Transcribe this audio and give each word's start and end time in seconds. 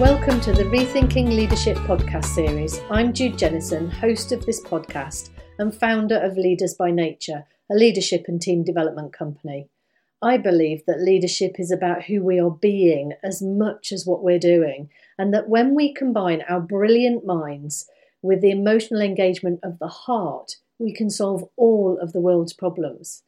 welcome 0.00 0.40
to 0.40 0.50
the 0.54 0.64
Rethinking 0.64 1.28
Leadership 1.28 1.76
podcast 1.80 2.24
series. 2.24 2.80
I'm 2.90 3.12
Jude 3.12 3.36
Jennison, 3.36 3.90
host 3.90 4.32
of 4.32 4.46
this 4.46 4.58
podcast 4.58 5.28
and 5.58 5.74
founder 5.74 6.16
of 6.16 6.38
Leaders 6.38 6.72
by 6.72 6.90
Nature, 6.90 7.44
a 7.70 7.74
leadership 7.74 8.24
and 8.26 8.40
team 8.40 8.64
development 8.64 9.12
company. 9.12 9.68
I 10.22 10.38
believe 10.38 10.86
that 10.86 11.02
leadership 11.02 11.56
is 11.58 11.70
about 11.70 12.04
who 12.04 12.24
we 12.24 12.40
are 12.40 12.50
being 12.50 13.12
as 13.22 13.42
much 13.42 13.92
as 13.92 14.06
what 14.06 14.22
we're 14.22 14.38
doing, 14.38 14.88
and 15.18 15.34
that 15.34 15.50
when 15.50 15.74
we 15.74 15.92
combine 15.92 16.40
our 16.48 16.60
brilliant 16.60 17.26
minds 17.26 17.86
with 18.22 18.40
the 18.40 18.52
emotional 18.52 19.02
engagement 19.02 19.60
of 19.62 19.78
the 19.80 19.88
heart, 19.88 20.52
we 20.78 20.94
can 20.94 21.10
solve 21.10 21.44
all 21.58 21.98
of 22.00 22.14
the 22.14 22.22
world's 22.22 22.54
problems. 22.54 23.22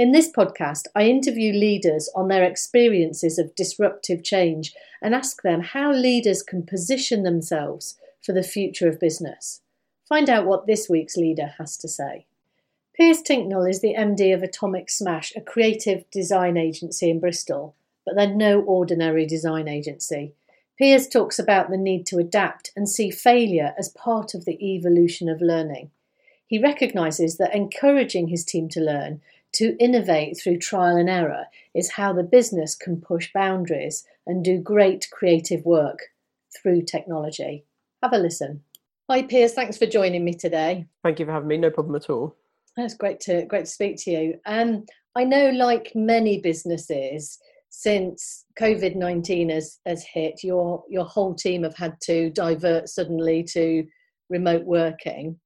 In 0.00 0.12
this 0.12 0.32
podcast, 0.32 0.86
I 0.94 1.02
interview 1.02 1.52
leaders 1.52 2.08
on 2.16 2.28
their 2.28 2.42
experiences 2.42 3.38
of 3.38 3.54
disruptive 3.54 4.24
change 4.24 4.72
and 5.02 5.14
ask 5.14 5.42
them 5.42 5.60
how 5.60 5.92
leaders 5.92 6.42
can 6.42 6.64
position 6.64 7.22
themselves 7.22 7.98
for 8.24 8.32
the 8.32 8.42
future 8.42 8.88
of 8.88 8.98
business. 8.98 9.60
Find 10.08 10.30
out 10.30 10.46
what 10.46 10.66
this 10.66 10.88
week's 10.88 11.18
leader 11.18 11.52
has 11.58 11.76
to 11.76 11.86
say. 11.86 12.24
Piers 12.94 13.20
Tincknell 13.22 13.68
is 13.68 13.82
the 13.82 13.94
MD 13.94 14.32
of 14.32 14.42
Atomic 14.42 14.88
Smash, 14.88 15.34
a 15.36 15.42
creative 15.42 16.10
design 16.10 16.56
agency 16.56 17.10
in 17.10 17.20
Bristol, 17.20 17.74
but 18.06 18.16
they're 18.16 18.34
no 18.34 18.62
ordinary 18.62 19.26
design 19.26 19.68
agency. 19.68 20.32
Piers 20.78 21.08
talks 21.08 21.38
about 21.38 21.68
the 21.68 21.76
need 21.76 22.06
to 22.06 22.16
adapt 22.16 22.72
and 22.74 22.88
see 22.88 23.10
failure 23.10 23.74
as 23.78 23.90
part 23.90 24.32
of 24.32 24.46
the 24.46 24.56
evolution 24.64 25.28
of 25.28 25.42
learning. 25.42 25.90
He 26.46 26.58
recognises 26.58 27.36
that 27.36 27.54
encouraging 27.54 28.28
his 28.28 28.46
team 28.46 28.70
to 28.70 28.80
learn 28.80 29.20
to 29.54 29.76
innovate 29.78 30.38
through 30.38 30.58
trial 30.58 30.96
and 30.96 31.08
error 31.08 31.44
is 31.74 31.90
how 31.90 32.12
the 32.12 32.22
business 32.22 32.74
can 32.74 33.00
push 33.00 33.32
boundaries 33.32 34.04
and 34.26 34.44
do 34.44 34.58
great 34.58 35.08
creative 35.12 35.64
work 35.64 35.98
through 36.60 36.82
technology. 36.82 37.64
Have 38.02 38.12
a 38.12 38.18
listen. 38.18 38.62
Hi 39.08 39.22
Piers, 39.22 39.54
thanks 39.54 39.76
for 39.76 39.86
joining 39.86 40.24
me 40.24 40.34
today. 40.34 40.86
Thank 41.02 41.18
you 41.18 41.26
for 41.26 41.32
having 41.32 41.48
me. 41.48 41.56
No 41.56 41.70
problem 41.70 41.96
at 41.96 42.08
all. 42.10 42.36
That's 42.76 42.94
great 42.94 43.20
to 43.20 43.44
great 43.46 43.64
to 43.64 43.70
speak 43.70 43.96
to 44.04 44.10
you. 44.10 44.38
Um, 44.46 44.86
I 45.16 45.24
know, 45.24 45.50
like 45.50 45.90
many 45.96 46.38
businesses, 46.38 47.38
since 47.68 48.44
COVID 48.58 48.94
nineteen 48.94 49.48
has 49.48 49.80
has 49.84 50.04
hit, 50.04 50.44
your 50.44 50.84
your 50.88 51.04
whole 51.04 51.34
team 51.34 51.64
have 51.64 51.76
had 51.76 52.00
to 52.02 52.30
divert 52.30 52.88
suddenly 52.88 53.42
to 53.52 53.84
remote 54.28 54.64
working. 54.64 55.40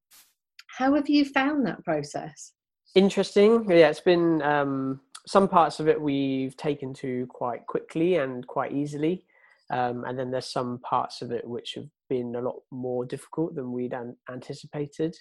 How 0.66 0.94
have 0.94 1.08
you 1.08 1.24
found 1.24 1.66
that 1.66 1.82
process? 1.84 2.52
Interesting. 2.94 3.66
Yeah, 3.68 3.88
it's 3.88 4.00
been 4.00 4.42
um, 4.42 5.00
some 5.26 5.48
parts 5.48 5.80
of 5.80 5.88
it 5.88 6.00
we've 6.00 6.56
taken 6.56 6.94
to 6.94 7.26
quite 7.28 7.66
quickly 7.66 8.16
and 8.16 8.46
quite 8.46 8.72
easily, 8.72 9.24
um, 9.70 10.04
and 10.04 10.18
then 10.18 10.30
there's 10.30 10.50
some 10.50 10.78
parts 10.80 11.22
of 11.22 11.30
it 11.30 11.46
which 11.46 11.74
have 11.74 11.88
been 12.08 12.36
a 12.36 12.40
lot 12.40 12.56
more 12.70 13.04
difficult 13.04 13.54
than 13.54 13.72
we'd 13.72 13.92
an- 13.92 14.16
anticipated. 14.30 15.16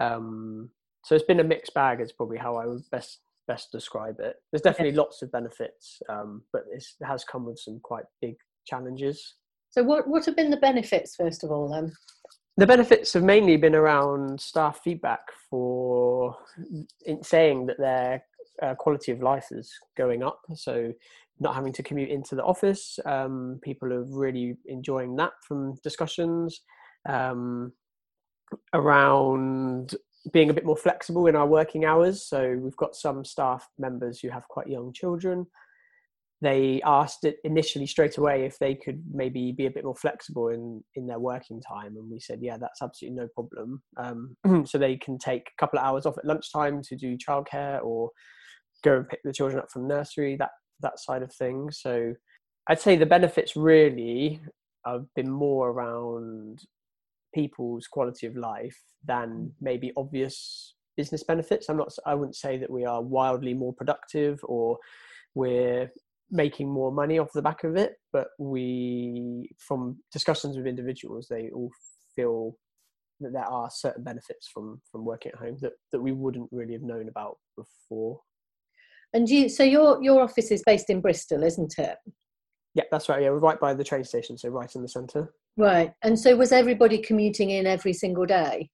Um, 0.00 0.70
so 1.04 1.14
it's 1.14 1.24
been 1.24 1.40
a 1.40 1.44
mixed 1.44 1.74
bag. 1.74 2.00
Is 2.00 2.12
probably 2.12 2.38
how 2.38 2.56
I 2.56 2.66
would 2.66 2.82
best 2.90 3.20
best 3.46 3.70
describe 3.72 4.20
it. 4.20 4.36
There's 4.50 4.62
definitely 4.62 4.96
lots 4.96 5.22
of 5.22 5.30
benefits, 5.32 6.00
um, 6.08 6.42
but 6.52 6.62
it 6.72 6.84
has 7.02 7.24
come 7.24 7.44
with 7.44 7.58
some 7.58 7.80
quite 7.82 8.04
big 8.20 8.36
challenges. 8.66 9.34
So, 9.70 9.82
what 9.82 10.06
what 10.06 10.24
have 10.26 10.36
been 10.36 10.50
the 10.50 10.56
benefits 10.56 11.16
first 11.16 11.44
of 11.44 11.50
all? 11.50 11.68
Then 11.68 11.92
the 12.56 12.66
benefits 12.66 13.12
have 13.12 13.24
mainly 13.24 13.56
been 13.56 13.74
around 13.74 14.40
staff 14.40 14.80
feedback 14.84 15.20
for 15.50 16.36
saying 17.22 17.66
that 17.66 17.78
their 17.78 18.24
uh, 18.62 18.74
quality 18.76 19.10
of 19.10 19.22
life 19.22 19.48
is 19.50 19.72
going 19.96 20.22
up. 20.22 20.40
So, 20.54 20.92
not 21.40 21.56
having 21.56 21.72
to 21.72 21.82
commute 21.82 22.10
into 22.10 22.36
the 22.36 22.44
office, 22.44 23.00
um, 23.06 23.58
people 23.62 23.92
are 23.92 24.04
really 24.04 24.56
enjoying 24.66 25.16
that 25.16 25.32
from 25.46 25.74
discussions 25.82 26.60
um, 27.08 27.72
around 28.72 29.96
being 30.32 30.48
a 30.48 30.54
bit 30.54 30.64
more 30.64 30.76
flexible 30.76 31.26
in 31.26 31.34
our 31.34 31.46
working 31.46 31.84
hours. 31.84 32.22
So, 32.22 32.56
we've 32.60 32.76
got 32.76 32.94
some 32.94 33.24
staff 33.24 33.68
members 33.78 34.20
who 34.20 34.28
have 34.28 34.46
quite 34.46 34.68
young 34.68 34.92
children 34.92 35.46
they 36.44 36.82
asked 36.84 37.24
it 37.24 37.38
initially 37.44 37.86
straight 37.86 38.18
away 38.18 38.44
if 38.44 38.58
they 38.58 38.74
could 38.74 39.02
maybe 39.12 39.50
be 39.50 39.64
a 39.64 39.70
bit 39.70 39.84
more 39.84 39.96
flexible 39.96 40.48
in 40.48 40.84
in 40.94 41.06
their 41.06 41.18
working 41.18 41.60
time 41.60 41.96
and 41.96 42.10
we 42.10 42.20
said 42.20 42.38
yeah 42.42 42.58
that's 42.58 42.82
absolutely 42.82 43.18
no 43.18 43.28
problem. 43.34 43.82
Um, 43.96 44.66
so 44.66 44.76
they 44.76 44.96
can 44.96 45.18
take 45.18 45.48
a 45.48 45.60
couple 45.60 45.78
of 45.78 45.84
hours 45.84 46.04
off 46.04 46.18
at 46.18 46.24
lunchtime 46.26 46.82
to 46.82 46.96
do 46.96 47.16
childcare 47.16 47.82
or 47.82 48.10
go 48.82 48.98
and 48.98 49.08
pick 49.08 49.20
the 49.24 49.32
children 49.32 49.58
up 49.58 49.70
from 49.70 49.88
nursery 49.88 50.36
that 50.36 50.50
that 50.80 50.98
side 50.98 51.22
of 51.22 51.32
things. 51.32 51.80
So 51.80 52.12
i'd 52.68 52.80
say 52.80 52.96
the 52.96 53.06
benefits 53.06 53.56
really 53.56 54.40
have 54.86 55.04
been 55.14 55.30
more 55.30 55.70
around 55.70 56.60
people's 57.34 57.86
quality 57.86 58.26
of 58.26 58.36
life 58.36 58.78
than 59.04 59.52
maybe 59.60 59.92
obvious 59.96 60.74
business 60.96 61.24
benefits. 61.24 61.68
I'm 61.68 61.78
not 61.78 61.92
i 62.04 62.14
wouldn't 62.14 62.36
say 62.36 62.58
that 62.58 62.70
we 62.70 62.84
are 62.84 63.02
wildly 63.02 63.54
more 63.54 63.72
productive 63.72 64.40
or 64.44 64.78
we're 65.34 65.90
making 66.30 66.68
more 66.68 66.90
money 66.90 67.18
off 67.18 67.32
the 67.34 67.42
back 67.42 67.64
of 67.64 67.76
it 67.76 67.92
but 68.12 68.28
we 68.38 69.48
from 69.58 69.96
discussions 70.12 70.56
with 70.56 70.66
individuals 70.66 71.26
they 71.28 71.50
all 71.54 71.70
feel 72.16 72.56
that 73.20 73.32
there 73.32 73.44
are 73.44 73.68
certain 73.70 74.02
benefits 74.02 74.48
from 74.52 74.80
from 74.90 75.04
working 75.04 75.32
at 75.32 75.38
home 75.38 75.56
that 75.60 75.72
that 75.92 76.00
we 76.00 76.12
wouldn't 76.12 76.48
really 76.52 76.72
have 76.72 76.82
known 76.82 77.08
about 77.08 77.36
before. 77.56 78.20
And 79.12 79.28
you 79.28 79.48
so 79.48 79.62
your 79.62 80.02
your 80.02 80.22
office 80.22 80.50
is 80.50 80.62
based 80.64 80.90
in 80.90 81.00
bristol 81.00 81.42
isn't 81.42 81.74
it? 81.78 81.96
Yeah 82.74 82.84
that's 82.90 83.08
right 83.08 83.22
yeah 83.22 83.30
we're 83.30 83.38
right 83.38 83.60
by 83.60 83.74
the 83.74 83.84
train 83.84 84.04
station 84.04 84.36
so 84.36 84.48
right 84.48 84.74
in 84.74 84.82
the 84.82 84.88
center 84.88 85.32
right 85.56 85.92
and 86.02 86.18
so 86.18 86.34
was 86.36 86.50
everybody 86.50 86.98
commuting 86.98 87.50
in 87.50 87.66
every 87.66 87.92
single 87.92 88.26
day? 88.26 88.70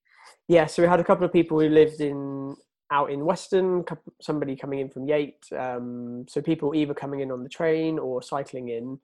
Yeah 0.49 0.67
so 0.67 0.83
we 0.83 0.89
had 0.89 1.01
a 1.01 1.05
couple 1.05 1.27
of 1.27 1.33
people 1.33 1.61
who 1.61 1.69
lived 1.69 2.01
in 2.01 2.57
out 2.91 3.11
in 3.11 3.25
Weston, 3.25 3.85
somebody 4.21 4.57
coming 4.57 4.81
in 4.81 4.89
from 4.89 5.07
Yate. 5.07 5.45
Um, 5.57 6.27
so 6.29 6.41
people 6.41 6.75
either 6.75 6.95
coming 6.95 7.21
in 7.21 7.31
on 7.31 7.43
the 7.43 7.49
train 7.49 7.99
or 7.99 8.23
cycling 8.23 8.69
in. 8.69 8.99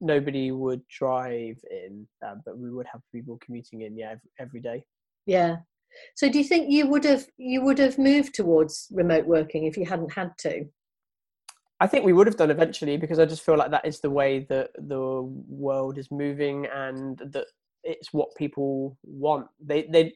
Nobody 0.00 0.52
would 0.52 0.86
drive 0.88 1.58
in, 1.70 2.06
uh, 2.26 2.34
but 2.44 2.58
we 2.58 2.70
would 2.70 2.86
have 2.92 3.00
people 3.12 3.38
commuting 3.44 3.82
in, 3.82 3.96
yeah, 3.96 4.12
every, 4.12 4.30
every 4.38 4.60
day. 4.60 4.84
Yeah. 5.26 5.56
So 6.14 6.30
do 6.30 6.38
you 6.38 6.44
think 6.44 6.70
you 6.70 6.86
would 6.88 7.04
have 7.04 7.26
you 7.38 7.62
would 7.62 7.78
have 7.78 7.98
moved 7.98 8.34
towards 8.34 8.88
remote 8.90 9.26
working 9.26 9.64
if 9.64 9.76
you 9.76 9.86
hadn't 9.86 10.12
had 10.12 10.36
to? 10.38 10.66
I 11.80 11.86
think 11.86 12.04
we 12.04 12.12
would 12.12 12.26
have 12.26 12.36
done 12.36 12.50
eventually 12.50 12.96
because 12.96 13.18
I 13.18 13.26
just 13.26 13.44
feel 13.44 13.56
like 13.56 13.70
that 13.70 13.86
is 13.86 14.00
the 14.00 14.10
way 14.10 14.46
that 14.48 14.70
the 14.78 15.22
world 15.48 15.98
is 15.98 16.10
moving 16.10 16.66
and 16.74 17.18
that 17.18 17.46
it's 17.84 18.12
what 18.12 18.34
people 18.36 18.96
want. 19.04 19.46
They 19.60 19.82
they 19.84 20.14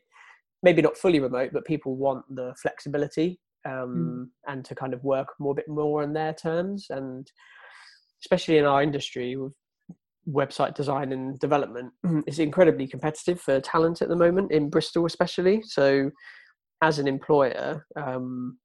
maybe 0.63 0.83
not 0.83 0.97
fully 0.97 1.21
remote, 1.21 1.51
but 1.53 1.65
people 1.65 1.97
want 1.97 2.25
the 2.35 2.55
flexibility 2.61 3.41
um, 3.65 4.31
mm. 4.47 4.53
and 4.53 4.65
to 4.65 4.75
kind 4.75 4.95
of 4.95 5.03
work 5.05 5.29
more, 5.39 5.53
a 5.53 5.57
bit 5.57 5.69
more 5.69 6.03
on 6.03 6.13
their 6.13 6.35
terms. 6.35 6.87
And 6.91 7.31
especially 8.23 8.59
in 8.59 8.65
our 8.65 8.83
industry 8.83 9.37
with 9.37 9.53
website 10.29 10.75
design 10.75 11.13
and 11.13 11.39
development, 11.39 11.93
it's 12.27 12.39
incredibly 12.39 12.87
competitive 12.87 13.41
for 13.41 13.61
talent 13.61 14.03
at 14.03 14.09
the 14.09 14.17
moment 14.17 14.53
in 14.53 14.71
Bristol, 14.71 15.07
especially. 15.07 15.63
So, 15.63 16.11
as 16.83 16.99
an 16.99 17.07
employer, 17.07 17.87
um, 17.97 18.59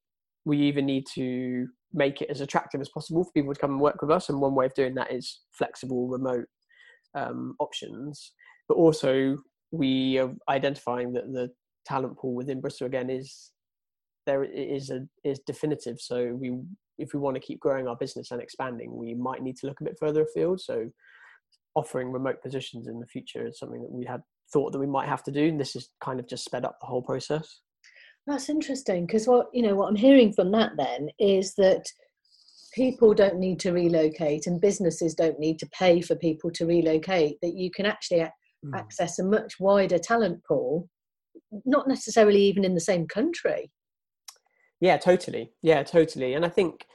we 0.45 0.57
even 0.57 0.85
need 0.85 1.05
to 1.15 1.67
make 1.93 2.21
it 2.21 2.29
as 2.29 2.39
attractive 2.41 2.79
as 2.79 2.89
possible 2.89 3.23
for 3.23 3.31
people 3.33 3.53
to 3.53 3.59
come 3.59 3.71
and 3.71 3.79
work 3.79 4.01
with 4.01 4.11
us, 4.11 4.29
and 4.29 4.39
one 4.39 4.55
way 4.55 4.65
of 4.65 4.73
doing 4.73 4.95
that 4.95 5.11
is 5.11 5.41
flexible 5.51 6.07
remote 6.07 6.45
um, 7.15 7.55
options. 7.59 8.33
But 8.67 8.75
also, 8.75 9.37
we 9.71 10.17
are 10.19 10.33
identifying 10.49 11.13
that 11.13 11.31
the 11.31 11.49
talent 11.85 12.17
pool 12.17 12.33
within 12.33 12.61
Bristol 12.61 12.87
again 12.87 13.09
is 13.09 13.51
there 14.25 14.43
is 14.43 14.89
a 14.89 15.07
is 15.23 15.39
definitive. 15.45 15.99
So 15.99 16.33
we 16.33 16.59
if 16.97 17.13
we 17.13 17.19
want 17.19 17.35
to 17.35 17.41
keep 17.41 17.59
growing 17.59 17.87
our 17.87 17.95
business 17.95 18.31
and 18.31 18.41
expanding, 18.41 18.95
we 18.95 19.13
might 19.13 19.43
need 19.43 19.57
to 19.57 19.67
look 19.67 19.81
a 19.81 19.83
bit 19.83 19.97
further 19.99 20.23
afield. 20.23 20.61
So 20.61 20.89
offering 21.75 22.11
remote 22.11 22.41
positions 22.41 22.87
in 22.87 22.99
the 22.99 23.07
future 23.07 23.45
is 23.45 23.59
something 23.59 23.81
that 23.81 23.91
we 23.91 24.05
had 24.05 24.21
thought 24.53 24.71
that 24.71 24.79
we 24.79 24.87
might 24.87 25.07
have 25.07 25.23
to 25.23 25.31
do, 25.31 25.47
and 25.47 25.59
this 25.59 25.73
has 25.73 25.89
kind 26.01 26.19
of 26.19 26.27
just 26.27 26.45
sped 26.45 26.65
up 26.65 26.77
the 26.79 26.87
whole 26.87 27.01
process. 27.01 27.61
That's 28.27 28.49
interesting 28.49 29.05
because 29.05 29.27
what 29.27 29.47
you 29.53 29.61
know 29.61 29.75
what 29.75 29.89
I'm 29.89 29.95
hearing 29.95 30.33
from 30.33 30.51
that 30.51 30.71
then 30.77 31.09
is 31.19 31.53
that 31.55 31.85
people 32.73 33.13
don't 33.13 33.39
need 33.39 33.59
to 33.61 33.71
relocate 33.71 34.47
and 34.47 34.59
businesses 34.59 35.13
don't 35.13 35.39
need 35.39 35.59
to 35.59 35.67
pay 35.67 36.01
for 36.01 36.15
people 36.15 36.51
to 36.51 36.65
relocate 36.65 37.37
that 37.41 37.55
you 37.55 37.71
can 37.71 37.85
actually 37.85 38.19
mm. 38.19 38.29
access 38.73 39.19
a 39.19 39.23
much 39.23 39.53
wider 39.59 39.97
talent 39.97 40.43
pool 40.45 40.89
not 41.65 41.87
necessarily 41.87 42.41
even 42.43 42.63
in 42.63 42.73
the 42.73 42.81
same 42.81 43.07
country. 43.07 43.71
Yeah, 44.81 44.97
totally. 44.97 45.51
Yeah, 45.61 45.83
totally. 45.83 46.33
And 46.33 46.45
I 46.45 46.49
think, 46.49 46.85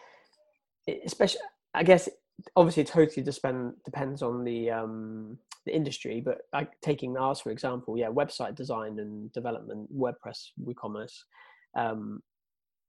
especially, 1.04 1.40
I 1.74 1.82
guess, 1.82 2.08
obviously, 2.56 2.84
totally 2.84 3.24
depend, 3.24 3.74
depends 3.84 4.22
on 4.22 4.44
the 4.44 4.70
um, 4.70 5.38
the 5.66 5.74
industry. 5.74 6.22
But 6.24 6.38
like 6.52 6.70
taking 6.82 7.16
ours 7.16 7.40
for 7.40 7.50
example, 7.50 7.96
yeah, 7.98 8.08
website 8.08 8.54
design 8.54 8.98
and 8.98 9.32
development, 9.32 9.88
WordPress, 9.96 10.48
WooCommerce. 10.62 11.16
Um, 11.76 12.22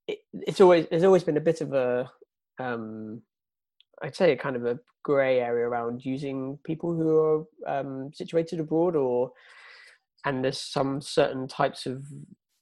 it, 0.08 0.18
it's 0.32 0.60
always 0.60 0.86
there's 0.90 1.04
always 1.04 1.24
been 1.24 1.36
a 1.36 1.40
bit 1.40 1.60
of 1.60 1.72
a 1.72 2.10
um, 2.58 3.22
I'd 4.02 4.16
say 4.16 4.32
a 4.32 4.36
kind 4.36 4.56
of 4.56 4.66
a 4.66 4.78
grey 5.02 5.40
area 5.40 5.66
around 5.66 6.04
using 6.04 6.58
people 6.64 6.94
who 6.94 7.18
are 7.18 7.80
um, 7.80 8.10
situated 8.12 8.60
abroad, 8.60 8.96
or 8.96 9.32
and 10.24 10.44
there's 10.44 10.60
some 10.60 11.00
certain 11.00 11.48
types 11.48 11.86
of 11.86 12.04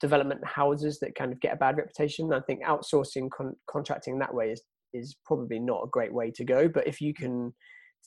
development 0.01 0.41
houses 0.47 0.99
that 1.01 1.15
kind 1.15 1.33
of 1.33 1.41
get 1.41 1.53
a 1.53 1.57
bad 1.57 1.77
reputation. 1.77 2.33
I 2.33 2.41
think 2.41 2.65
outsourcing 2.65 3.31
con- 3.31 3.57
contracting 3.69 4.19
that 4.19 4.35
way 4.35 4.51
is 4.51 4.63
is 4.93 5.17
probably 5.25 5.61
not 5.61 5.85
a 5.85 5.89
great 5.89 6.13
way 6.13 6.31
to 6.33 6.45
go. 6.45 6.69
But 6.69 6.87
if 6.87 7.01
you 7.01 7.15
can 7.15 7.53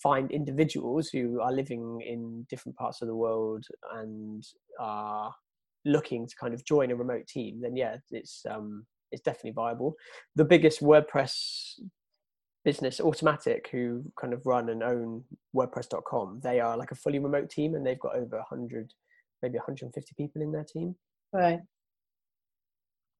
find 0.01 0.31
individuals 0.31 1.09
who 1.09 1.39
are 1.39 1.53
living 1.53 2.01
in 2.05 2.45
different 2.49 2.77
parts 2.77 3.01
of 3.01 3.07
the 3.07 3.15
world 3.15 3.65
and 3.93 4.43
are 4.79 5.33
looking 5.85 6.27
to 6.27 6.35
kind 6.35 6.53
of 6.53 6.65
join 6.65 6.91
a 6.91 6.95
remote 6.95 7.27
team, 7.27 7.61
then 7.61 7.75
yeah, 7.75 7.97
it's 8.11 8.43
um, 8.49 8.85
it's 9.11 9.21
definitely 9.21 9.51
viable. 9.51 9.95
The 10.35 10.45
biggest 10.45 10.81
WordPress 10.81 11.79
business, 12.65 12.99
Automattic, 12.99 13.67
who 13.71 14.03
kind 14.19 14.33
of 14.33 14.45
run 14.45 14.69
and 14.69 14.83
own 14.83 15.23
WordPress.com, 15.55 16.41
they 16.43 16.59
are 16.59 16.77
like 16.77 16.91
a 16.91 16.95
fully 16.95 17.19
remote 17.19 17.49
team, 17.49 17.75
and 17.75 17.85
they've 17.85 17.99
got 17.99 18.15
over 18.15 18.37
100, 18.37 18.91
maybe 19.43 19.57
150 19.57 20.13
people 20.17 20.41
in 20.41 20.51
their 20.51 20.63
team. 20.63 20.95
Right. 21.31 21.59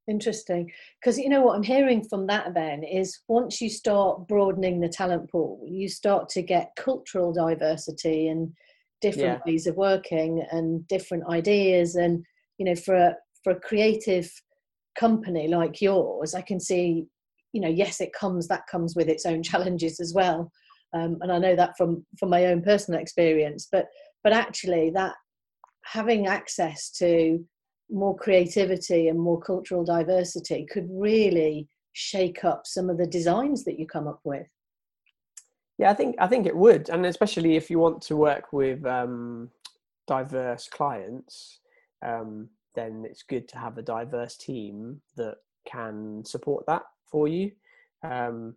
Interesting. 0.09 0.71
Because 0.99 1.17
you 1.17 1.29
know 1.29 1.41
what 1.41 1.55
I'm 1.55 1.63
hearing 1.63 2.03
from 2.03 2.27
that 2.27 2.53
then 2.53 2.83
is 2.83 3.19
once 3.27 3.61
you 3.61 3.69
start 3.69 4.27
broadening 4.27 4.79
the 4.79 4.89
talent 4.89 5.29
pool, 5.31 5.61
you 5.65 5.87
start 5.87 6.29
to 6.29 6.41
get 6.41 6.75
cultural 6.77 7.31
diversity 7.31 8.27
and 8.27 8.51
different 9.01 9.41
yeah. 9.45 9.51
ways 9.51 9.67
of 9.67 9.75
working 9.75 10.45
and 10.51 10.87
different 10.87 11.23
ideas. 11.29 11.95
And, 11.95 12.23
you 12.57 12.65
know, 12.65 12.75
for 12.75 12.95
a, 12.95 13.15
for 13.43 13.51
a 13.51 13.59
creative 13.59 14.29
company 14.97 15.47
like 15.47 15.81
yours, 15.81 16.33
I 16.33 16.41
can 16.41 16.59
see, 16.59 17.05
you 17.53 17.61
know, 17.61 17.69
yes, 17.69 18.01
it 18.01 18.13
comes, 18.13 18.47
that 18.47 18.67
comes 18.69 18.95
with 18.95 19.07
its 19.07 19.25
own 19.25 19.41
challenges 19.51 19.99
as 19.99 20.13
well. 20.13 20.51
Um, 20.93 21.17
and 21.21 21.31
I 21.31 21.39
know 21.39 21.55
that 21.55 21.75
from, 21.77 22.05
from 22.19 22.29
my 22.29 22.45
own 22.47 22.61
personal 22.61 22.99
experience, 22.99 23.67
but, 23.71 23.87
but 24.23 24.33
actually 24.33 24.91
that 24.91 25.15
having 25.83 26.27
access 26.27 26.89
to 26.91 27.45
more 27.89 28.15
creativity 28.15 29.07
and 29.07 29.19
more 29.19 29.39
cultural 29.39 29.83
diversity 29.83 30.65
could 30.71 30.88
really 30.89 31.68
shake 31.94 32.44
up 32.44 32.65
some 32.65 32.89
of 32.89 32.97
the 32.97 33.06
designs 33.06 33.63
that 33.65 33.80
you 33.80 33.85
come 33.85 34.07
up 34.07 34.19
with. 34.24 34.47
Yeah 35.77 35.91
i 35.91 35.94
think 35.94 36.15
i 36.19 36.27
think 36.27 36.45
it 36.45 36.56
would 36.56 36.89
and 36.89 37.06
especially 37.06 37.56
if 37.56 37.69
you 37.69 37.80
want 37.80 38.01
to 38.03 38.15
work 38.15 38.53
with 38.53 38.85
um, 38.85 39.50
diverse 40.07 40.68
clients 40.68 41.59
um, 42.06 42.50
then 42.75 43.06
it's 43.06 43.24
good 43.24 43.47
to 43.50 43.57
have 43.57 43.77
a 43.77 43.81
diverse 43.81 44.38
team 44.38 45.01
that 45.15 45.35
can 45.65 46.25
support 46.25 46.65
that 46.68 46.83
for 47.06 47.27
you. 47.27 47.51
Um, 48.03 48.56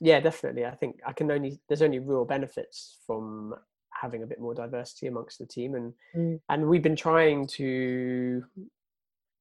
yeah 0.00 0.20
definitely 0.20 0.66
i 0.66 0.74
think 0.74 1.00
i 1.06 1.12
can 1.12 1.30
only 1.30 1.60
there's 1.68 1.82
only 1.82 1.98
real 1.98 2.24
benefits 2.24 2.98
from 3.06 3.54
having 4.02 4.24
a 4.24 4.26
bit 4.26 4.40
more 4.40 4.52
diversity 4.52 5.06
amongst 5.06 5.38
the 5.38 5.46
team. 5.46 5.74
And 5.76 5.94
mm. 6.14 6.40
and 6.50 6.68
we've 6.68 6.82
been 6.82 6.96
trying 6.96 7.46
to 7.58 8.44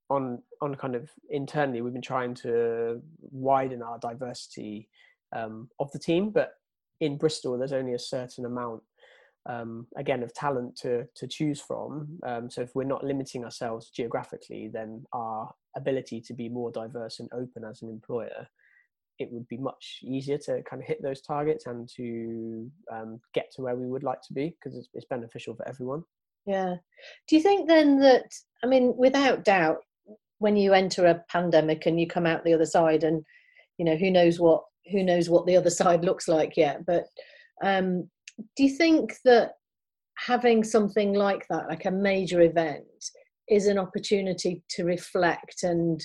on 0.10 0.42
on 0.62 0.75
kind 0.75 0.96
of 0.96 1.10
internally 1.30 1.81
we've 1.81 1.94
been 1.94 2.02
trying 2.02 2.36
to 2.36 3.02
widen 3.19 3.81
our 3.81 3.98
diversity 4.00 4.88
um, 5.36 5.69
of 5.80 5.92
the 5.92 6.00
team. 6.00 6.30
But 6.30 6.54
in 7.02 7.18
bristol 7.18 7.58
there's 7.58 7.74
only 7.74 7.96
a 7.96 8.00
certain 8.00 8.46
amount 8.46 8.84
um, 9.50 9.88
again 9.98 10.22
of 10.22 10.34
talent 10.34 10.75
to 10.78 11.08
to 11.16 11.28
choose 11.28 11.60
from. 11.60 12.19
Um, 12.24 12.50
so 12.50 12.62
if 12.62 12.75
we're 12.75 12.84
not 12.84 13.04
limiting 13.04 13.44
ourselves 13.44 13.90
geographically 13.90 14.69
then 14.72 15.04
our 15.12 15.52
ability 15.75 16.22
to 16.22 16.34
be 16.34 16.48
more 16.50 16.72
diverse 16.72 17.19
and 17.19 17.30
open 17.34 17.63
as 17.63 17.81
an 17.81 17.90
employer 17.90 18.48
it 19.22 19.32
would 19.32 19.48
be 19.48 19.58
much 19.58 20.00
easier 20.04 20.38
to 20.38 20.62
kind 20.64 20.82
of 20.82 20.88
hit 20.88 21.02
those 21.02 21.22
targets 21.22 21.68
and 21.68 21.88
to 21.98 22.70
um, 22.92 23.20
get 23.34 23.52
to 23.56 23.62
where 23.62 23.76
we 23.76 23.88
would 23.88 24.04
like 24.04 24.22
to 24.28 24.34
be 24.34 24.56
because 24.60 24.78
it's, 24.78 24.90
it's 24.94 25.06
beneficial 25.06 25.56
for 25.56 25.68
everyone. 25.68 26.04
Yeah. 26.46 26.76
Do 27.28 27.36
you 27.36 27.42
think 27.42 27.68
then 27.68 28.00
that, 28.00 28.26
I 28.64 28.68
mean, 28.68 28.94
without 28.98 29.44
doubt, 29.44 29.78
when 30.40 30.56
you 30.56 30.74
enter 30.74 31.06
a 31.06 31.24
pandemic 31.30 31.86
and 31.86 32.00
you 32.00 32.08
come 32.08 32.26
out 32.26 32.44
the 32.44 32.54
other 32.54 32.66
side 32.66 33.04
and, 33.04 33.24
you 33.78 33.86
know, 33.86 33.96
who 33.96 34.10
knows 34.10 34.40
what, 34.40 34.64
who 34.92 35.04
knows 35.04 35.30
what 35.30 35.46
the 35.46 35.56
other 35.56 35.70
side 35.82 36.04
looks 36.04 36.28
like 36.28 36.58
yet, 36.58 36.86
but 36.86 37.06
um, 37.64 38.10
do 38.56 38.64
you 38.64 38.76
think 38.76 39.14
that 39.24 39.52
having 40.18 40.64
something 40.64 41.14
like 41.14 41.46
that, 41.50 41.68
like 41.68 41.86
a 41.86 41.92
major 41.92 42.42
event, 42.42 42.86
is 43.48 43.68
an 43.68 43.78
opportunity 43.78 44.64
to 44.70 44.84
reflect 44.84 45.64
and 45.64 46.02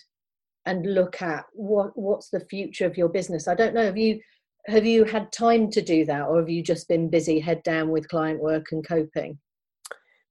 and 0.66 0.94
look 0.94 1.22
at 1.22 1.46
what 1.52 1.96
what's 1.96 2.28
the 2.28 2.40
future 2.40 2.86
of 2.86 2.96
your 2.96 3.08
business. 3.08 3.48
I 3.48 3.54
don't 3.54 3.74
know 3.74 3.84
have 3.84 3.96
you 3.96 4.20
have 4.66 4.84
you 4.84 5.04
had 5.04 5.32
time 5.32 5.70
to 5.70 5.80
do 5.80 6.04
that 6.04 6.26
or 6.26 6.40
have 6.40 6.50
you 6.50 6.62
just 6.62 6.88
been 6.88 7.08
busy 7.08 7.38
head 7.38 7.62
down 7.62 7.88
with 7.88 8.08
client 8.08 8.40
work 8.40 8.66
and 8.72 8.86
coping? 8.86 9.38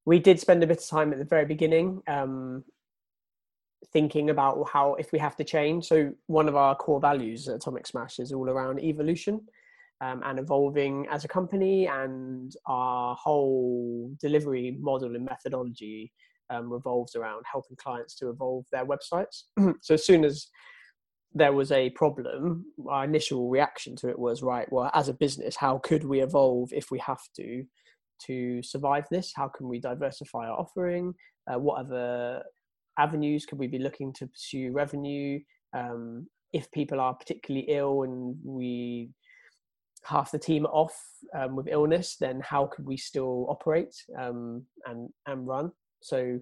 We 0.04 0.18
did 0.18 0.38
spend 0.38 0.62
a 0.62 0.66
bit 0.66 0.78
of 0.78 0.88
time 0.88 1.12
at 1.12 1.18
the 1.18 1.24
very 1.24 1.46
beginning 1.46 2.02
um, 2.06 2.62
thinking 3.92 4.30
about 4.30 4.68
how 4.70 4.94
if 4.94 5.10
we 5.10 5.18
have 5.18 5.36
to 5.36 5.44
change. 5.44 5.86
So 5.86 6.12
one 6.26 6.48
of 6.48 6.56
our 6.56 6.74
core 6.76 7.00
values 7.00 7.48
at 7.48 7.56
atomic 7.56 7.86
smash 7.86 8.18
is 8.18 8.32
all 8.32 8.50
around 8.50 8.78
evolution 8.80 9.40
um, 10.02 10.22
and 10.24 10.38
evolving 10.38 11.06
as 11.10 11.24
a 11.24 11.28
company 11.28 11.86
and 11.86 12.54
our 12.66 13.16
whole 13.16 14.14
delivery 14.20 14.76
model 14.78 15.16
and 15.16 15.24
methodology 15.24 16.12
um, 16.50 16.72
revolves 16.72 17.16
around 17.16 17.44
helping 17.50 17.76
clients 17.76 18.14
to 18.16 18.28
evolve 18.28 18.64
their 18.72 18.86
websites. 18.86 19.44
so 19.82 19.94
as 19.94 20.04
soon 20.04 20.24
as 20.24 20.48
there 21.34 21.52
was 21.52 21.70
a 21.72 21.90
problem, 21.90 22.64
our 22.88 23.04
initial 23.04 23.48
reaction 23.50 23.94
to 23.96 24.08
it 24.08 24.18
was 24.18 24.42
right. 24.42 24.70
Well, 24.72 24.90
as 24.94 25.08
a 25.08 25.14
business, 25.14 25.56
how 25.56 25.78
could 25.78 26.04
we 26.04 26.20
evolve 26.20 26.70
if 26.72 26.90
we 26.90 26.98
have 27.00 27.20
to 27.36 27.64
to 28.26 28.62
survive 28.62 29.04
this? 29.10 29.32
How 29.36 29.48
can 29.48 29.68
we 29.68 29.78
diversify 29.78 30.46
our 30.46 30.58
offering? 30.58 31.14
Uh, 31.46 31.58
what 31.58 31.78
other 31.78 32.42
avenues 32.98 33.44
could 33.44 33.58
we 33.58 33.66
be 33.66 33.78
looking 33.78 34.12
to 34.14 34.26
pursue 34.26 34.72
revenue? 34.72 35.38
Um, 35.76 36.26
if 36.52 36.70
people 36.70 37.00
are 37.00 37.14
particularly 37.14 37.66
ill 37.68 38.04
and 38.04 38.36
we 38.42 39.10
half 40.04 40.30
the 40.30 40.38
team 40.38 40.64
off 40.66 40.96
um, 41.34 41.56
with 41.56 41.68
illness, 41.68 42.16
then 42.18 42.40
how 42.40 42.66
could 42.66 42.86
we 42.86 42.96
still 42.96 43.46
operate 43.50 43.94
um, 44.18 44.64
and 44.86 45.10
and 45.26 45.46
run? 45.46 45.70
So 46.00 46.40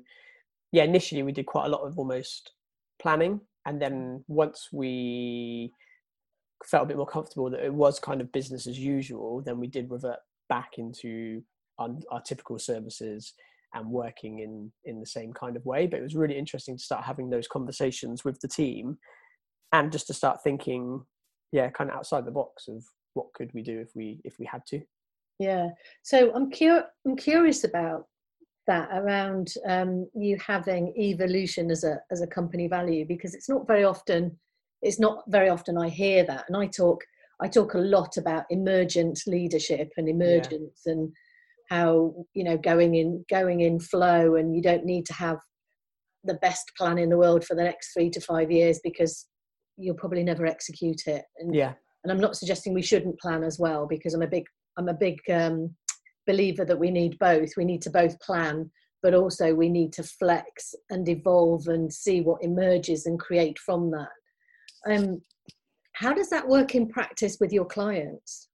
yeah, 0.73 0.85
initially 0.85 1.23
we 1.23 1.33
did 1.33 1.47
quite 1.47 1.67
a 1.67 1.71
lot 1.71 1.83
of 1.83 1.99
almost 1.99 2.53
planning, 3.01 3.41
and 3.67 3.81
then 3.81 4.25
once 4.29 4.69
we 4.73 5.73
felt 6.65 6.85
a 6.85 6.87
bit 6.87 6.97
more 6.97 7.07
comfortable 7.07 7.51
that 7.51 7.65
it 7.65 7.73
was 7.73 7.99
kind 7.99 8.21
of 8.21 8.33
business 8.33 8.67
as 8.67 8.79
usual, 8.79 9.43
then 9.43 9.59
we 9.59 9.67
did 9.67 9.91
revert 9.91 10.19
back 10.49 10.73
into 10.79 11.43
our, 11.79 11.91
our 12.11 12.21
typical 12.21 12.59
services 12.59 13.35
and 13.75 13.89
working 13.89 14.39
in 14.41 14.73
in 14.85 15.01
the 15.01 15.07
same 15.07 15.33
kind 15.33 15.57
of 15.57 15.67
way. 15.67 15.87
But 15.87 16.01
it 16.01 16.03
was 16.03 16.17
really 16.17 16.39
interesting 16.39 16.77
to 16.77 16.83
start 16.83 17.05
having 17.05 17.31
those 17.31 17.49
conversations 17.49 18.25
with 18.25 18.41
the 18.41 18.49
team, 18.49 18.99
and 19.73 19.93
just 19.93 20.07
to 20.09 20.15
start 20.15 20.43
thinking, 20.43 21.03
yeah, 21.53 21.71
kind 21.71 21.91
of 21.91 21.97
outside 21.97 22.25
the 22.25 22.31
box 22.31 22.69
of 22.69 22.85
what 23.15 23.33
could 23.35 23.51
we 23.55 23.63
do 23.63 23.81
if 23.81 23.91
we 23.95 24.21
if 24.25 24.39
we 24.39 24.47
had 24.47 24.63
to. 24.67 24.81
Yeah. 25.39 25.71
So 26.03 26.33
I'm 26.35 26.51
cur- 26.51 26.89
I'm 27.07 27.17
curious 27.17 27.65
about 27.65 28.07
that 28.67 28.89
around 28.93 29.55
um, 29.69 30.09
you 30.15 30.39
having 30.45 30.95
evolution 30.99 31.71
as 31.71 31.85
a 31.85 31.99
as 32.11 32.23
a 32.23 32.27
company 32.27 32.67
value 32.67 33.05
because 33.07 33.35
it's 33.35 33.49
not 33.49 33.67
very 33.67 33.85
often 33.85 34.39
it's 34.85 35.01
not 35.01 35.25
very 35.29 35.49
often 35.49 35.79
I 35.79 35.89
hear 35.89 36.25
that. 36.25 36.45
And 36.47 36.57
I 36.57 36.67
talk 36.67 37.03
I 37.41 37.49
talk 37.49 37.75
a 37.75 37.79
lot 37.79 38.17
about 38.17 38.45
emergent 38.51 39.21
leadership 39.27 39.91
and 39.97 40.09
emergence 40.09 40.83
yeah. 40.87 40.93
and 40.93 41.13
how 41.71 42.15
you 42.35 42.45
know 42.45 42.57
going 42.57 42.95
in 42.95 43.25
going 43.31 43.61
in 43.61 43.81
flow 43.81 44.37
and 44.37 44.55
you 44.55 44.63
don't 44.63 44.85
need 44.85 45.07
to 45.07 45.15
have 45.15 45.39
the 46.25 46.35
best 46.35 46.71
plan 46.79 46.99
in 46.99 47.11
the 47.11 47.19
world 47.19 47.45
for 47.45 47.55
the 47.55 47.65
next 47.65 47.93
three 47.93 48.11
to 48.11 48.21
five 48.21 48.51
years 48.51 48.81
because 48.83 49.27
you'll 49.77 49.97
probably 49.97 50.23
never 50.23 50.47
execute 50.47 51.07
it. 51.07 51.25
And 51.39 51.55
yeah. 51.55 51.73
and 52.05 52.13
I'm 52.13 52.21
not 52.21 52.37
suggesting 52.37 52.75
we 52.75 52.83
shouldn't 52.83 53.21
plan 53.21 53.43
as 53.43 53.59
well 53.59 53.87
because 53.87 54.15
I'm 54.15 54.23
a 54.23 54.29
big 54.29 54.45
I'm 54.77 54.89
a 54.89 54.95
big 54.95 55.19
um, 55.31 55.75
believer 56.27 56.65
that 56.65 56.79
we 56.79 56.91
need 56.91 57.19
both. 57.19 57.51
We 57.57 57.65
need 57.65 57.83
to 57.83 57.91
both 57.91 58.19
plan, 58.21 58.71
but 59.03 59.15
also 59.15 59.55
we 59.55 59.69
need 59.69 59.93
to 59.95 60.03
flex 60.03 60.75
and 60.91 61.09
evolve 61.09 61.69
and 61.69 61.93
see 61.93 62.21
what 62.21 62.43
emerges 62.43 63.07
and 63.07 63.19
create 63.19 63.59
from 63.59 63.91
that. 63.91 64.09
Um, 64.87 65.23
how 65.93 66.13
does 66.13 66.31
that 66.31 66.49
work 66.49 66.75
in 66.75 66.89
practice 66.89 67.39
with 67.41 67.53
your 67.53 67.65
clients? 67.65 68.49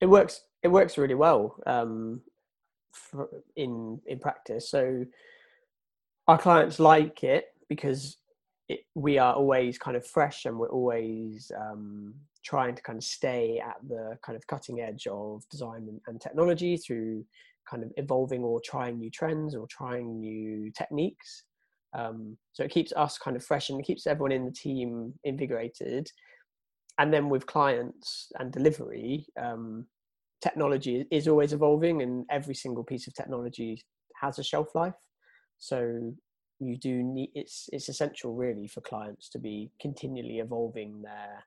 It 0.00 0.06
works. 0.06 0.44
It 0.62 0.68
works 0.68 0.98
really 0.98 1.14
well 1.14 1.56
um, 1.66 2.20
in 3.56 4.00
in 4.06 4.18
practice. 4.18 4.70
So 4.70 5.04
our 6.26 6.38
clients 6.38 6.78
like 6.78 7.24
it 7.24 7.46
because 7.68 8.16
it, 8.68 8.80
we 8.94 9.18
are 9.18 9.34
always 9.34 9.78
kind 9.78 9.96
of 9.96 10.06
fresh 10.06 10.44
and 10.44 10.58
we're 10.58 10.68
always 10.68 11.50
um, 11.58 12.14
trying 12.44 12.74
to 12.74 12.82
kind 12.82 12.98
of 12.98 13.04
stay 13.04 13.60
at 13.64 13.76
the 13.88 14.18
kind 14.24 14.36
of 14.36 14.46
cutting 14.46 14.80
edge 14.80 15.06
of 15.06 15.42
design 15.50 15.86
and, 15.88 16.00
and 16.06 16.20
technology 16.20 16.76
through 16.76 17.24
kind 17.68 17.82
of 17.82 17.92
evolving 17.96 18.42
or 18.42 18.60
trying 18.64 18.98
new 18.98 19.10
trends 19.10 19.54
or 19.54 19.66
trying 19.68 20.20
new 20.20 20.70
techniques. 20.72 21.44
Um, 21.96 22.36
so 22.52 22.62
it 22.64 22.70
keeps 22.70 22.92
us 22.92 23.18
kind 23.18 23.36
of 23.36 23.44
fresh 23.44 23.70
and 23.70 23.80
it 23.80 23.86
keeps 23.86 24.06
everyone 24.06 24.32
in 24.32 24.44
the 24.44 24.52
team 24.52 25.14
invigorated. 25.24 26.10
and 26.98 27.12
then 27.12 27.28
with 27.28 27.46
clients 27.46 28.30
and 28.38 28.52
delivery, 28.52 29.26
um, 29.40 29.86
technology 30.42 31.06
is 31.10 31.28
always 31.28 31.52
evolving, 31.52 32.02
and 32.02 32.26
every 32.30 32.54
single 32.54 32.84
piece 32.84 33.06
of 33.06 33.14
technology 33.14 33.82
has 34.20 34.38
a 34.38 34.44
shelf 34.44 34.74
life. 34.74 34.94
So 35.58 36.12
you 36.60 36.76
do 36.76 37.02
need 37.02 37.30
it's 37.34 37.68
it's 37.72 37.88
essential 37.88 38.34
really 38.34 38.66
for 38.66 38.80
clients 38.80 39.28
to 39.28 39.38
be 39.38 39.70
continually 39.80 40.38
evolving 40.38 41.02
their 41.02 41.44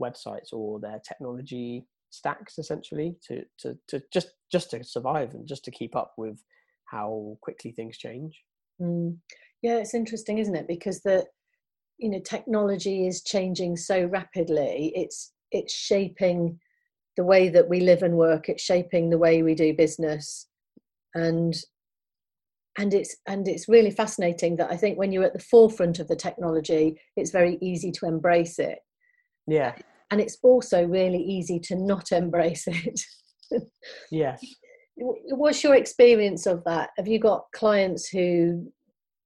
websites 0.00 0.52
or 0.52 0.78
their 0.80 1.00
technology 1.06 1.84
stacks 2.10 2.58
essentially 2.58 3.16
to 3.26 3.42
to 3.58 3.76
to 3.88 4.02
just 4.12 4.28
just 4.50 4.70
to 4.70 4.84
survive 4.84 5.34
and 5.34 5.46
just 5.46 5.64
to 5.64 5.70
keep 5.70 5.96
up 5.96 6.12
with 6.16 6.38
how 6.84 7.38
quickly 7.40 7.72
things 7.72 7.96
change. 7.96 8.42
Mm. 8.80 9.16
Yeah, 9.62 9.76
it's 9.76 9.94
interesting, 9.94 10.38
isn't 10.38 10.54
it? 10.54 10.68
Because 10.68 11.00
the 11.00 11.26
you 11.98 12.10
know 12.10 12.20
technology 12.20 13.06
is 13.06 13.22
changing 13.22 13.76
so 13.76 14.04
rapidly. 14.04 14.92
It's 14.94 15.32
it's 15.50 15.74
shaping 15.74 16.58
the 17.16 17.24
way 17.24 17.48
that 17.48 17.68
we 17.68 17.80
live 17.80 18.02
and 18.02 18.16
work. 18.16 18.48
It's 18.48 18.62
shaping 18.62 19.10
the 19.10 19.18
way 19.18 19.42
we 19.42 19.54
do 19.54 19.74
business, 19.74 20.48
and 21.14 21.54
and 22.78 22.94
it's 22.94 23.16
and 23.26 23.46
it's 23.48 23.68
really 23.68 23.90
fascinating 23.90 24.56
that 24.56 24.70
I 24.70 24.76
think 24.76 24.98
when 24.98 25.12
you're 25.12 25.24
at 25.24 25.34
the 25.34 25.38
forefront 25.38 25.98
of 25.98 26.08
the 26.08 26.16
technology, 26.16 26.98
it's 27.16 27.30
very 27.30 27.58
easy 27.60 27.92
to 27.92 28.06
embrace 28.06 28.58
it. 28.58 28.78
Yeah, 29.46 29.74
and 30.10 30.20
it's 30.20 30.38
also 30.42 30.84
really 30.84 31.22
easy 31.22 31.58
to 31.60 31.76
not 31.76 32.12
embrace 32.12 32.64
it. 32.66 33.00
yes. 34.10 34.44
What's 34.94 35.64
your 35.64 35.74
experience 35.74 36.46
of 36.46 36.62
that? 36.64 36.90
Have 36.98 37.08
you 37.08 37.18
got 37.18 37.46
clients 37.54 38.08
who 38.08 38.70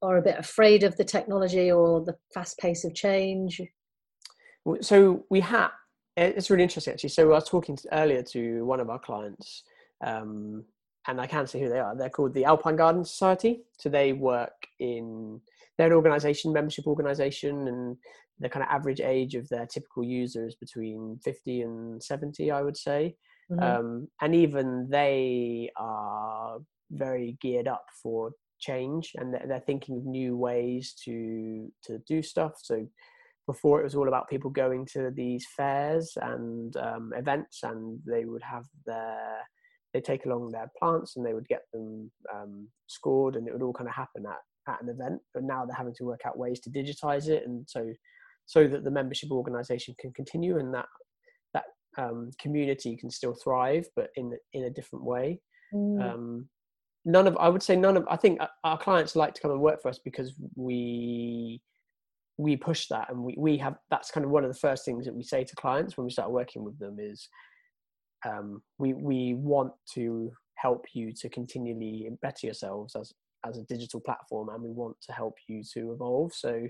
are 0.01 0.17
a 0.17 0.23
bit 0.23 0.39
afraid 0.39 0.85
of 0.85 0.97
the 0.97 1.05
technology 1.05 1.73
or 1.73 2.05
the 2.05 2.15
fast 2.33 2.57
pace 2.59 2.85
of 2.85 2.95
change? 2.95 3.61
So 4.81 5.25
we 5.31 5.41
have. 5.41 5.73
It's 6.17 6.49
really 6.49 6.63
interesting 6.63 6.95
actually. 6.95 7.11
So 7.11 7.25
I 7.25 7.35
was 7.35 7.49
talking 7.49 7.77
earlier 7.93 8.23
to 8.23 8.65
one 8.65 8.81
of 8.81 8.89
our 8.89 8.99
clients, 8.99 9.65
um, 10.05 10.65
and 11.09 11.21
I 11.21 11.27
can't 11.27 11.49
say 11.49 11.61
who 11.61 11.69
they 11.69 11.79
are. 11.79 11.97
They're 11.97 12.11
called 12.11 12.35
the 12.35 12.45
Alpine 12.45 12.77
Garden 12.77 13.05
Society. 13.05 13.61
So 13.79 13.89
they 13.89 14.13
work 14.13 14.67
in. 14.81 15.41
They're 15.79 15.89
an 15.89 15.93
organisation, 15.93 16.53
membership 16.53 16.87
organisation, 16.87 17.69
and 17.69 17.97
the 18.39 18.49
kind 18.49 18.63
of 18.63 18.71
average 18.71 19.01
age 19.01 19.35
of 19.35 19.49
their 19.49 19.67
typical 19.67 20.05
users 20.05 20.55
between 20.55 21.19
50 21.25 21.63
and 21.63 22.03
70, 22.03 22.51
I 22.51 22.63
would 22.63 22.77
say. 22.77 23.17
Mm-hmm. 23.51 23.63
Um, 23.63 24.09
and 24.21 24.35
even 24.35 24.89
they 24.91 25.71
are 25.77 26.59
very 26.91 27.37
geared 27.41 27.69
up 27.69 27.85
for 28.03 28.33
change 28.59 29.13
and 29.17 29.35
they're 29.35 29.61
thinking 29.61 29.99
of 29.99 30.05
new 30.07 30.37
ways 30.37 30.95
to 31.05 31.71
to 31.85 31.99
do 32.09 32.23
stuff 32.23 32.53
so 32.57 32.87
before 33.47 33.81
it 33.81 33.85
was 33.85 33.95
all 33.95 34.09
about 34.09 34.29
people 34.29 34.51
going 34.51 34.87
to 34.87 35.11
these 35.15 35.47
fairs 35.57 36.17
and 36.23 36.77
um, 36.79 37.13
events 37.17 37.61
and 37.63 38.01
they 38.07 38.25
would 38.25 38.43
have 38.43 38.65
their 38.87 39.47
they 39.97 40.01
take 40.03 40.27
along 40.27 40.51
their 40.51 40.71
plants 40.79 41.17
and 41.17 41.25
they 41.25 41.33
would 41.33 41.49
get 41.49 41.63
them 41.73 42.11
um, 42.35 42.69
scored 42.87 43.35
and 43.35 43.49
it 43.49 43.53
would 43.53 43.63
all 43.63 43.73
kind 43.73 43.89
of 43.89 43.95
happen 43.95 44.25
at, 44.27 44.73
at 44.73 44.83
an 44.83 44.91
event 44.91 45.21
but 45.33 45.43
now 45.43 45.65
they're 45.65 45.75
having 45.75 45.95
to 45.95 46.05
work 46.05 46.21
out 46.27 46.39
ways 46.39 46.61
to 46.61 46.71
digitize 46.71 47.29
it 47.29 47.45
and 47.47 47.67
so 47.67 47.91
so 48.45 48.69
that 48.69 48.85
the 48.85 48.91
membership 48.91 49.31
organization 49.31 49.95
can 49.99 50.13
continue 50.13 50.59
and 50.59 50.75
that 50.75 50.85
that 51.55 51.65
um, 51.97 52.31
community 52.39 52.95
can 52.95 53.11
still 53.11 53.35
thrive 53.35 53.87
but 53.97 54.11
in 54.17 54.33
in 54.53 54.65
a 54.65 54.71
different 54.71 55.05
way 55.05 55.41
mm. 55.73 56.03
um, 56.03 56.47
none 57.07 57.27
of 57.27 57.35
i 57.39 57.49
would 57.49 57.63
say 57.63 57.75
none 57.75 57.97
of 57.97 58.07
i 58.11 58.17
think 58.17 58.39
our 58.65 58.77
clients 58.77 59.17
like 59.17 59.33
to 59.33 59.41
come 59.41 59.51
and 59.51 59.61
work 59.61 59.81
for 59.81 59.89
us 59.89 59.99
because 60.05 60.35
we 60.57 61.63
we 62.39 62.55
push 62.55 62.87
that 62.89 63.09
and 63.09 63.19
we, 63.19 63.35
we 63.39 63.57
have 63.57 63.77
that's 63.91 64.11
kind 64.11 64.27
of 64.27 64.31
one 64.31 64.45
of 64.45 64.53
the 64.53 64.59
first 64.59 64.85
things 64.85 65.07
that 65.07 65.15
we 65.15 65.23
say 65.23 65.43
to 65.43 65.57
clients 65.57 65.97
when 65.97 66.05
we 66.05 66.11
start 66.11 66.31
working 66.31 66.63
with 66.63 66.79
them 66.79 66.99
is 67.01 67.31
um, 68.27 68.63
we 68.79 68.95
we 68.95 69.35
want 69.35 69.73
to 69.95 70.33
help 70.55 70.87
you 70.95 71.13
to 71.13 71.29
continually 71.29 72.09
better 72.23 72.47
yourselves 72.47 72.97
as 72.97 73.13
as 73.45 73.59
a 73.59 73.65
digital 73.65 74.01
platform 74.01 74.49
and 74.49 74.63
we 74.63 74.71
want 74.71 74.97
to 75.03 75.13
help 75.13 75.37
you 75.47 75.63
to 75.75 75.93
evolve. 75.93 76.33
So 76.33 76.67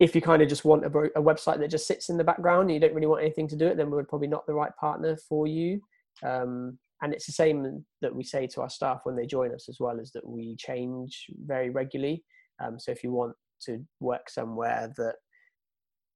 if 0.00 0.14
you 0.14 0.20
kind 0.20 0.42
of 0.42 0.48
just 0.48 0.64
want 0.64 0.84
a, 0.84 0.88
a 0.88 1.22
website 1.22 1.58
that 1.58 1.70
just 1.70 1.86
sits 1.86 2.08
in 2.08 2.18
the 2.18 2.24
background 2.24 2.62
and 2.62 2.74
you 2.74 2.80
don't 2.80 2.94
really 2.94 3.06
want 3.06 3.22
anything 3.22 3.48
to 3.48 3.56
do 3.56 3.66
it 3.66 3.76
then 3.76 3.90
we're 3.90 4.04
probably 4.04 4.28
not 4.28 4.46
the 4.46 4.54
right 4.54 4.72
partner 4.78 5.16
for 5.28 5.46
you. 5.46 5.80
Um, 6.22 6.78
and 7.00 7.14
it's 7.14 7.26
the 7.26 7.32
same 7.32 7.84
that 8.02 8.14
we 8.14 8.24
say 8.24 8.46
to 8.48 8.60
our 8.60 8.70
staff 8.70 9.00
when 9.04 9.16
they 9.16 9.26
join 9.26 9.54
us 9.54 9.68
as 9.68 9.78
well 9.80 9.98
is 9.98 10.10
that 10.12 10.26
we 10.26 10.56
change 10.56 11.26
very 11.46 11.70
regularly. 11.70 12.24
Um, 12.60 12.78
so 12.78 12.90
if 12.90 13.04
you 13.04 13.12
want 13.12 13.34
to 13.62 13.84
work 14.00 14.28
somewhere 14.28 14.92
that 14.96 15.14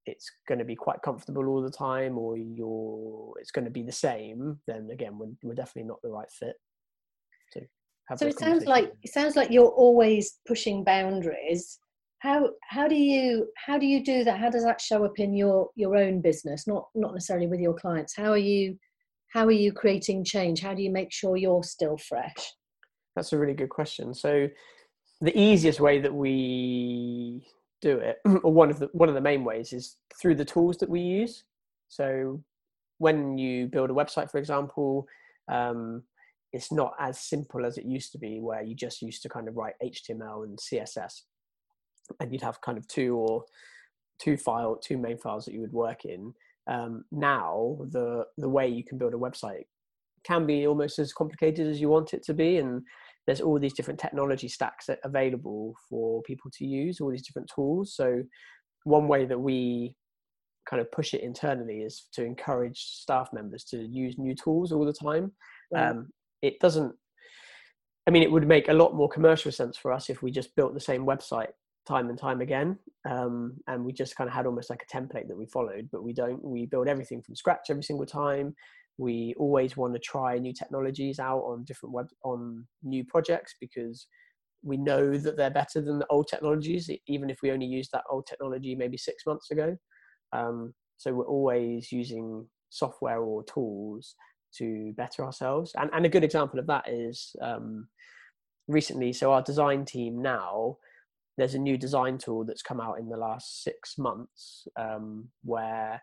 it's 0.05 0.29
going 0.47 0.59
to 0.59 0.65
be 0.65 0.75
quite 0.75 1.01
comfortable 1.01 1.47
all 1.47 1.61
the 1.61 1.71
time 1.71 2.17
or 2.17 2.37
you're 2.37 3.33
it's 3.39 3.51
going 3.51 3.65
to 3.65 3.71
be 3.71 3.83
the 3.83 3.91
same 3.91 4.59
then 4.67 4.89
again 4.91 5.17
we're, 5.17 5.31
we're 5.43 5.53
definitely 5.53 5.87
not 5.87 6.01
the 6.01 6.09
right 6.09 6.31
fit. 6.31 6.55
So 8.17 8.27
it 8.27 8.37
sounds 8.37 8.65
like 8.65 8.91
it 9.01 9.13
sounds 9.13 9.35
like 9.35 9.49
you're 9.49 9.65
always 9.65 10.39
pushing 10.45 10.83
boundaries. 10.83 11.79
How 12.19 12.49
how 12.61 12.87
do 12.87 12.95
you 12.95 13.47
how 13.55 13.77
do 13.77 13.85
you 13.85 14.03
do 14.03 14.23
that? 14.23 14.39
How 14.39 14.49
does 14.49 14.63
that 14.63 14.81
show 14.81 15.05
up 15.05 15.19
in 15.19 15.33
your 15.33 15.69
your 15.75 15.95
own 15.95 16.21
business? 16.21 16.67
Not 16.67 16.87
not 16.95 17.13
necessarily 17.13 17.47
with 17.47 17.59
your 17.59 17.73
clients. 17.73 18.15
How 18.15 18.31
are 18.31 18.37
you 18.37 18.77
how 19.29 19.45
are 19.45 19.51
you 19.51 19.71
creating 19.71 20.25
change? 20.25 20.61
How 20.61 20.73
do 20.73 20.83
you 20.83 20.91
make 20.91 21.11
sure 21.11 21.37
you're 21.37 21.63
still 21.63 21.97
fresh? 21.97 22.53
That's 23.15 23.33
a 23.33 23.37
really 23.37 23.53
good 23.53 23.69
question. 23.69 24.13
So 24.13 24.47
the 25.21 25.37
easiest 25.37 25.79
way 25.79 25.99
that 25.99 26.13
we 26.13 27.45
do 27.83 27.97
it 27.97 28.17
or 28.43 28.51
one 28.51 28.69
of 28.71 28.79
the 28.79 28.89
one 28.93 29.09
of 29.09 29.15
the 29.15 29.21
main 29.21 29.43
ways 29.43 29.73
is 29.73 29.97
through 30.19 30.35
the 30.35 30.45
tools 30.45 30.77
that 30.77 30.89
we 30.89 31.01
use. 31.01 31.43
So 31.89 32.43
when 32.97 33.37
you 33.37 33.67
build 33.67 33.89
a 33.89 33.93
website 33.93 34.31
for 34.31 34.37
example 34.37 35.07
um, 35.51 36.03
it's 36.53 36.71
not 36.71 36.93
as 36.99 37.19
simple 37.19 37.65
as 37.65 37.77
it 37.77 37.85
used 37.85 38.11
to 38.13 38.17
be 38.17 38.39
where 38.39 38.63
you 38.63 38.75
just 38.75 39.01
used 39.01 39.21
to 39.23 39.29
kind 39.29 39.47
of 39.47 39.57
write 39.57 39.73
html 39.83 40.43
and 40.43 40.57
css 40.59 41.23
and 42.19 42.31
you'd 42.31 42.41
have 42.41 42.61
kind 42.61 42.77
of 42.77 42.87
two 42.87 43.15
or 43.15 43.43
two 44.19 44.37
file 44.37 44.75
two 44.75 44.97
main 44.97 45.17
files 45.17 45.45
that 45.45 45.53
you 45.53 45.61
would 45.61 45.73
work 45.73 46.05
in. 46.05 46.33
Um, 46.67 47.03
now 47.11 47.77
the 47.91 48.25
the 48.37 48.49
way 48.49 48.67
you 48.67 48.83
can 48.83 48.97
build 48.97 49.13
a 49.13 49.17
website 49.17 49.65
can 50.23 50.45
be 50.45 50.65
almost 50.65 50.99
as 50.99 51.11
complicated 51.11 51.67
as 51.67 51.81
you 51.81 51.89
want 51.89 52.13
it 52.13 52.23
to 52.23 52.33
be 52.33 52.57
and 52.57 52.83
there's 53.25 53.41
all 53.41 53.59
these 53.59 53.73
different 53.73 53.99
technology 53.99 54.47
stacks 54.47 54.87
that 54.87 54.99
available 55.03 55.75
for 55.89 56.21
people 56.23 56.51
to 56.51 56.65
use 56.65 56.99
all 56.99 57.09
these 57.09 57.25
different 57.25 57.49
tools. 57.53 57.95
So 57.95 58.23
one 58.83 59.07
way 59.07 59.25
that 59.25 59.39
we 59.39 59.95
kind 60.69 60.81
of 60.81 60.91
push 60.91 61.13
it 61.13 61.21
internally 61.21 61.81
is 61.81 62.07
to 62.13 62.23
encourage 62.23 62.79
staff 62.79 63.29
members 63.33 63.63
to 63.65 63.77
use 63.77 64.17
new 64.17 64.35
tools 64.35 64.71
all 64.71 64.85
the 64.85 64.93
time. 64.93 65.31
Um, 65.75 66.09
it 66.43 66.59
doesn't 66.59 66.93
i 68.05 68.11
mean 68.11 68.21
it 68.21 68.31
would 68.31 68.47
make 68.47 68.67
a 68.67 68.73
lot 68.73 68.93
more 68.93 69.09
commercial 69.09 69.51
sense 69.51 69.75
for 69.75 69.91
us 69.91 70.09
if 70.09 70.21
we 70.21 70.29
just 70.29 70.55
built 70.55 70.75
the 70.75 70.79
same 70.79 71.05
website 71.05 71.53
time 71.87 72.09
and 72.09 72.19
time 72.19 72.41
again 72.41 72.77
um, 73.09 73.57
and 73.67 73.83
we 73.83 73.91
just 73.91 74.15
kind 74.15 74.29
of 74.29 74.33
had 74.33 74.45
almost 74.45 74.69
like 74.69 74.83
a 74.83 74.97
template 74.97 75.27
that 75.27 75.35
we 75.35 75.45
followed 75.47 75.89
but 75.91 76.03
we 76.03 76.13
don't 76.13 76.43
we 76.43 76.65
build 76.65 76.87
everything 76.87 77.21
from 77.21 77.35
scratch 77.35 77.69
every 77.69 77.83
single 77.83 78.05
time 78.05 78.55
we 78.97 79.33
always 79.37 79.75
want 79.75 79.93
to 79.93 79.99
try 79.99 80.37
new 80.37 80.53
technologies 80.53 81.19
out 81.19 81.39
on 81.39 81.63
different 81.63 81.93
web 81.93 82.07
on 82.23 82.65
new 82.83 83.03
projects 83.03 83.55
because 83.59 84.07
we 84.63 84.77
know 84.77 85.17
that 85.17 85.35
they're 85.35 85.49
better 85.49 85.81
than 85.81 85.99
the 85.99 86.07
old 86.07 86.27
technologies 86.27 86.89
even 87.07 87.29
if 87.29 87.39
we 87.41 87.51
only 87.51 87.65
used 87.65 87.91
that 87.91 88.03
old 88.09 88.25
technology 88.25 88.75
maybe 88.75 88.97
six 88.97 89.25
months 89.25 89.51
ago. 89.51 89.75
Um, 90.31 90.73
so 90.97 91.13
we're 91.13 91.25
always 91.25 91.91
using 91.91 92.47
software 92.69 93.19
or 93.19 93.43
tools 93.43 94.15
to 94.57 94.93
better 94.95 95.23
ourselves. 95.25 95.73
And, 95.75 95.89
and 95.93 96.05
a 96.05 96.09
good 96.09 96.23
example 96.23 96.59
of 96.59 96.67
that 96.67 96.87
is 96.87 97.35
um, 97.41 97.87
recently 98.67 99.11
so 99.11 99.33
our 99.33 99.41
design 99.41 99.85
team 99.85 100.21
now 100.21 100.77
there's 101.37 101.55
a 101.55 101.59
new 101.59 101.77
design 101.77 102.17
tool 102.17 102.45
that's 102.45 102.61
come 102.61 102.79
out 102.79 102.99
in 102.99 103.09
the 103.09 103.17
last 103.17 103.63
six 103.63 103.97
months 103.97 104.67
um, 104.79 105.27
where 105.43 106.01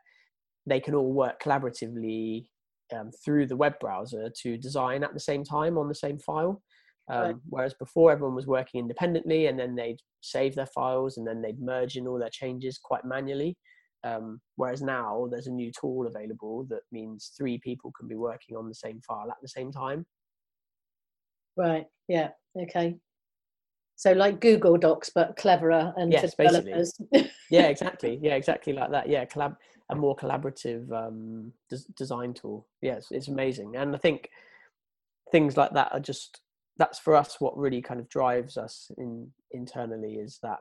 they 0.66 0.80
can 0.80 0.94
all 0.94 1.12
work 1.12 1.40
collaboratively 1.40 2.46
um, 2.92 3.10
through 3.24 3.46
the 3.46 3.56
web 3.56 3.78
browser 3.80 4.30
to 4.42 4.56
design 4.56 5.04
at 5.04 5.14
the 5.14 5.20
same 5.20 5.44
time 5.44 5.78
on 5.78 5.88
the 5.88 5.94
same 5.94 6.18
file. 6.18 6.62
Um, 7.10 7.22
right. 7.22 7.36
Whereas 7.48 7.74
before, 7.74 8.12
everyone 8.12 8.36
was 8.36 8.46
working 8.46 8.80
independently 8.80 9.46
and 9.46 9.58
then 9.58 9.74
they'd 9.74 9.98
save 10.20 10.54
their 10.54 10.66
files 10.66 11.16
and 11.16 11.26
then 11.26 11.42
they'd 11.42 11.60
merge 11.60 11.96
in 11.96 12.06
all 12.06 12.18
their 12.18 12.30
changes 12.30 12.78
quite 12.78 13.04
manually. 13.04 13.56
Um, 14.02 14.40
whereas 14.56 14.80
now 14.80 15.28
there's 15.30 15.46
a 15.46 15.52
new 15.52 15.70
tool 15.78 16.06
available 16.06 16.66
that 16.70 16.80
means 16.90 17.32
three 17.36 17.58
people 17.58 17.92
can 17.98 18.08
be 18.08 18.14
working 18.14 18.56
on 18.56 18.68
the 18.68 18.74
same 18.74 19.00
file 19.06 19.30
at 19.30 19.36
the 19.42 19.48
same 19.48 19.72
time. 19.72 20.06
Right. 21.56 21.86
Yeah. 22.08 22.30
Okay. 22.58 22.96
So 23.96 24.12
like 24.12 24.40
Google 24.40 24.78
Docs, 24.78 25.10
but 25.14 25.36
cleverer 25.36 25.92
and 25.96 26.10
yes, 26.10 26.34
for 26.34 26.44
developers. 26.44 26.94
Basically. 27.12 27.30
yeah, 27.50 27.66
exactly. 27.66 28.18
Yeah, 28.22 28.34
exactly 28.34 28.72
like 28.72 28.90
that. 28.92 29.08
Yeah, 29.10 29.26
collab 29.26 29.56
a 29.90 29.94
more 29.96 30.16
collaborative 30.16 30.90
um, 30.92 31.52
des- 31.68 31.92
design 31.96 32.32
tool. 32.34 32.66
Yes, 32.80 33.08
it's 33.10 33.28
amazing, 33.28 33.76
and 33.76 33.94
I 33.94 33.98
think 33.98 34.30
things 35.30 35.56
like 35.56 35.72
that 35.74 35.92
are 35.92 36.00
just 36.00 36.40
that's 36.76 36.98
for 36.98 37.14
us 37.14 37.36
what 37.40 37.56
really 37.58 37.82
kind 37.82 38.00
of 38.00 38.08
drives 38.08 38.56
us 38.56 38.90
in 38.96 39.30
internally 39.52 40.14
is 40.14 40.38
that 40.42 40.58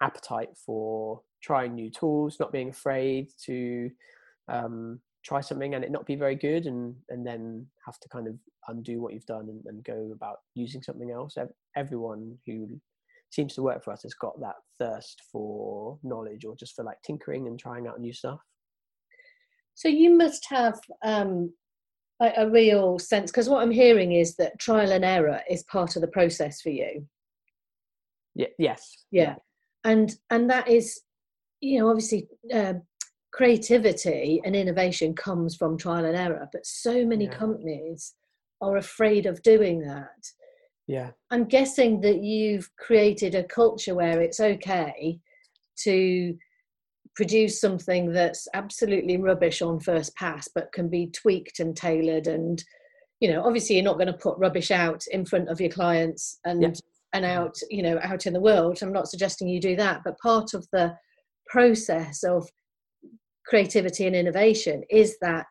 appetite 0.00 0.56
for 0.56 1.20
trying 1.42 1.74
new 1.74 1.90
tools, 1.90 2.38
not 2.40 2.52
being 2.52 2.70
afraid 2.70 3.28
to 3.44 3.90
um, 4.48 4.98
try 5.24 5.40
something 5.40 5.74
and 5.74 5.84
it 5.84 5.92
not 5.92 6.06
be 6.06 6.16
very 6.16 6.34
good 6.34 6.66
and 6.66 6.94
and 7.10 7.26
then 7.26 7.66
have 7.84 7.98
to 8.00 8.08
kind 8.08 8.26
of 8.26 8.34
undo 8.68 9.00
what 9.00 9.12
you've 9.12 9.26
done 9.26 9.48
and, 9.48 9.62
and 9.66 9.84
go 9.84 10.10
about 10.14 10.38
using 10.54 10.82
something 10.82 11.10
else. 11.10 11.36
Everyone 11.76 12.38
who 12.46 12.80
seems 13.30 13.54
to 13.54 13.62
work 13.62 13.82
for 13.82 13.92
us 13.92 14.02
has 14.02 14.14
got 14.14 14.38
that 14.40 14.56
thirst 14.78 15.22
for 15.30 15.98
knowledge 16.02 16.44
or 16.44 16.54
just 16.56 16.74
for 16.74 16.84
like 16.84 17.00
tinkering 17.02 17.46
and 17.46 17.58
trying 17.58 17.86
out 17.86 18.00
new 18.00 18.12
stuff 18.12 18.40
so 19.74 19.88
you 19.88 20.16
must 20.16 20.46
have 20.48 20.78
um, 21.04 21.52
a, 22.20 22.32
a 22.38 22.50
real 22.50 22.98
sense 22.98 23.30
because 23.30 23.48
what 23.48 23.62
i'm 23.62 23.70
hearing 23.70 24.12
is 24.12 24.36
that 24.36 24.58
trial 24.58 24.92
and 24.92 25.04
error 25.04 25.40
is 25.50 25.62
part 25.64 25.96
of 25.96 26.02
the 26.02 26.08
process 26.08 26.60
for 26.60 26.70
you. 26.70 27.06
Yeah 28.34 28.48
yes. 28.58 29.04
Yeah. 29.10 29.36
And 29.84 30.14
and 30.30 30.48
that 30.50 30.68
is 30.68 31.00
you 31.60 31.80
know 31.80 31.88
obviously 31.88 32.28
um, 32.52 32.82
creativity 33.32 34.40
and 34.44 34.54
innovation 34.54 35.14
comes 35.14 35.56
from 35.56 35.76
trial 35.76 36.04
and 36.04 36.16
error 36.16 36.48
but 36.52 36.66
so 36.66 37.04
many 37.04 37.24
yeah. 37.24 37.36
companies 37.36 38.14
are 38.60 38.76
afraid 38.76 39.26
of 39.26 39.42
doing 39.42 39.80
that. 39.80 40.32
Yeah. 40.86 41.10
I'm 41.30 41.44
guessing 41.44 42.00
that 42.02 42.22
you've 42.22 42.70
created 42.76 43.34
a 43.34 43.44
culture 43.44 43.94
where 43.94 44.20
it's 44.20 44.40
okay 44.40 45.18
to 45.78 46.36
produce 47.14 47.60
something 47.60 48.12
that's 48.12 48.48
absolutely 48.54 49.16
rubbish 49.16 49.60
on 49.60 49.78
first 49.80 50.14
pass 50.16 50.48
but 50.54 50.72
can 50.72 50.88
be 50.88 51.08
tweaked 51.08 51.60
and 51.60 51.76
tailored 51.76 52.26
and 52.26 52.64
you 53.20 53.30
know 53.30 53.42
obviously 53.44 53.76
you're 53.76 53.84
not 53.84 53.98
going 53.98 54.06
to 54.06 54.12
put 54.14 54.38
rubbish 54.38 54.70
out 54.70 55.04
in 55.10 55.24
front 55.24 55.48
of 55.48 55.60
your 55.60 55.70
clients 55.70 56.38
and 56.44 56.62
yeah. 56.62 56.70
and 57.12 57.24
out 57.24 57.54
you 57.70 57.82
know 57.82 57.98
out 58.02 58.26
in 58.26 58.32
the 58.32 58.40
world. 58.40 58.78
I'm 58.82 58.92
not 58.92 59.08
suggesting 59.08 59.48
you 59.48 59.60
do 59.60 59.76
that 59.76 60.00
but 60.04 60.18
part 60.18 60.54
of 60.54 60.66
the 60.72 60.96
process 61.46 62.22
of 62.22 62.48
creativity 63.46 64.06
and 64.06 64.16
innovation 64.16 64.82
is 64.88 65.16
that 65.20 65.46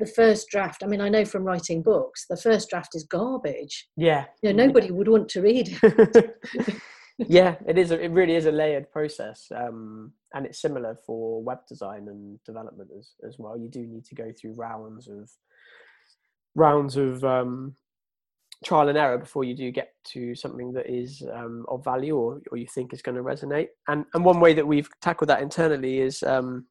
the 0.00 0.06
first 0.06 0.48
draft 0.48 0.82
i 0.82 0.86
mean 0.86 1.00
i 1.00 1.08
know 1.08 1.24
from 1.24 1.44
writing 1.44 1.80
books 1.80 2.26
the 2.28 2.36
first 2.36 2.68
draft 2.68 2.94
is 2.94 3.04
garbage. 3.04 3.86
Yeah. 3.96 4.24
You 4.42 4.52
know 4.52 4.66
nobody 4.66 4.90
would 4.90 5.08
want 5.08 5.28
to 5.30 5.42
read 5.42 5.78
it. 5.82 6.36
Yeah 7.16 7.54
it 7.68 7.78
is 7.78 7.92
a, 7.92 8.00
it 8.02 8.10
really 8.10 8.34
is 8.34 8.46
a 8.46 8.50
layered 8.50 8.90
process 8.90 9.46
um, 9.54 10.12
and 10.34 10.46
it's 10.46 10.60
similar 10.60 10.96
for 11.06 11.42
web 11.42 11.58
design 11.68 12.08
and 12.08 12.38
development 12.44 12.90
as, 12.98 13.12
as 13.26 13.36
well 13.38 13.56
you 13.56 13.68
do 13.68 13.80
need 13.80 14.04
to 14.04 14.14
go 14.14 14.32
through 14.38 14.52
rounds 14.54 15.08
of 15.08 15.30
rounds 16.54 16.96
of 16.96 17.24
um, 17.24 17.74
trial 18.64 18.88
and 18.88 18.98
error 18.98 19.18
before 19.18 19.44
you 19.44 19.54
do 19.54 19.70
get 19.70 19.92
to 20.04 20.34
something 20.34 20.72
that 20.72 20.88
is 20.88 21.22
um, 21.32 21.64
of 21.68 21.84
value 21.84 22.16
or, 22.16 22.40
or 22.50 22.58
you 22.58 22.66
think 22.66 22.92
is 22.92 23.02
going 23.02 23.16
to 23.16 23.22
resonate 23.22 23.68
and 23.88 24.04
and 24.14 24.24
one 24.24 24.40
way 24.40 24.52
that 24.54 24.66
we've 24.66 24.88
tackled 25.00 25.28
that 25.28 25.42
internally 25.42 25.98
is 26.00 26.22
um, 26.22 26.66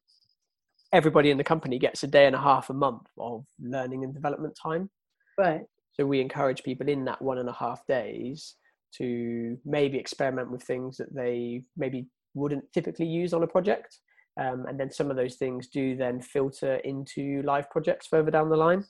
everybody 0.94 1.32
in 1.32 1.36
the 1.36 1.44
company 1.44 1.76
gets 1.76 2.04
a 2.04 2.06
day 2.06 2.26
and 2.26 2.36
a 2.36 2.40
half 2.40 2.70
a 2.70 2.72
month 2.72 3.08
of 3.18 3.44
learning 3.60 4.04
and 4.04 4.14
development 4.14 4.56
time. 4.60 4.88
Right. 5.36 5.62
So 5.94 6.06
we 6.06 6.20
encourage 6.20 6.62
people 6.62 6.88
in 6.88 7.04
that 7.06 7.20
one 7.20 7.38
and 7.38 7.48
a 7.48 7.52
half 7.52 7.84
days 7.86 8.54
to 8.98 9.58
maybe 9.64 9.98
experiment 9.98 10.52
with 10.52 10.62
things 10.62 10.96
that 10.98 11.12
they 11.12 11.64
maybe 11.76 12.06
wouldn't 12.34 12.64
typically 12.72 13.06
use 13.06 13.32
on 13.32 13.42
a 13.42 13.46
project. 13.46 13.98
Um, 14.40 14.66
and 14.66 14.78
then 14.78 14.90
some 14.90 15.10
of 15.10 15.16
those 15.16 15.36
things 15.36 15.68
do 15.68 15.96
then 15.96 16.20
filter 16.20 16.76
into 16.76 17.42
live 17.42 17.70
projects 17.70 18.08
further 18.08 18.30
down 18.30 18.48
the 18.48 18.56
line. 18.56 18.84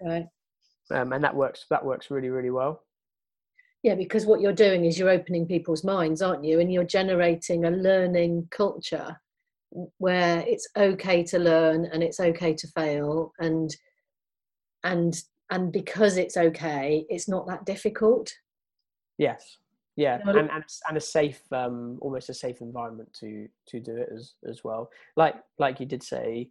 Right. 0.00 0.26
Um, 0.90 1.12
and 1.12 1.22
that 1.22 1.36
works. 1.36 1.66
That 1.70 1.84
works 1.84 2.10
really, 2.10 2.30
really 2.30 2.50
well. 2.50 2.82
Yeah, 3.82 3.94
because 3.96 4.26
what 4.26 4.40
you're 4.40 4.52
doing 4.52 4.84
is 4.84 4.98
you're 4.98 5.10
opening 5.10 5.46
people's 5.46 5.84
minds, 5.84 6.22
aren't 6.22 6.44
you? 6.44 6.60
And 6.60 6.72
you're 6.72 6.84
generating 6.84 7.64
a 7.64 7.70
learning 7.70 8.48
culture 8.50 9.20
where 9.98 10.44
it's 10.46 10.68
okay 10.76 11.22
to 11.22 11.38
learn 11.38 11.86
and 11.86 12.02
it's 12.02 12.20
okay 12.20 12.54
to 12.54 12.68
fail 12.68 13.32
and 13.38 13.74
and 14.84 15.22
and 15.50 15.72
because 15.72 16.16
it's 16.16 16.36
okay 16.36 17.04
it's 17.08 17.28
not 17.28 17.46
that 17.46 17.64
difficult 17.64 18.32
yes 19.18 19.58
yeah 19.96 20.18
and, 20.26 20.38
and, 20.38 20.64
and 20.88 20.96
a 20.96 21.00
safe 21.00 21.42
um 21.52 21.98
almost 22.00 22.30
a 22.30 22.34
safe 22.34 22.60
environment 22.60 23.12
to 23.20 23.46
to 23.68 23.80
do 23.80 23.96
it 23.96 24.08
as 24.14 24.34
as 24.48 24.64
well. 24.64 24.90
Like 25.16 25.36
like 25.58 25.80
you 25.80 25.86
did 25.86 26.02
say 26.02 26.48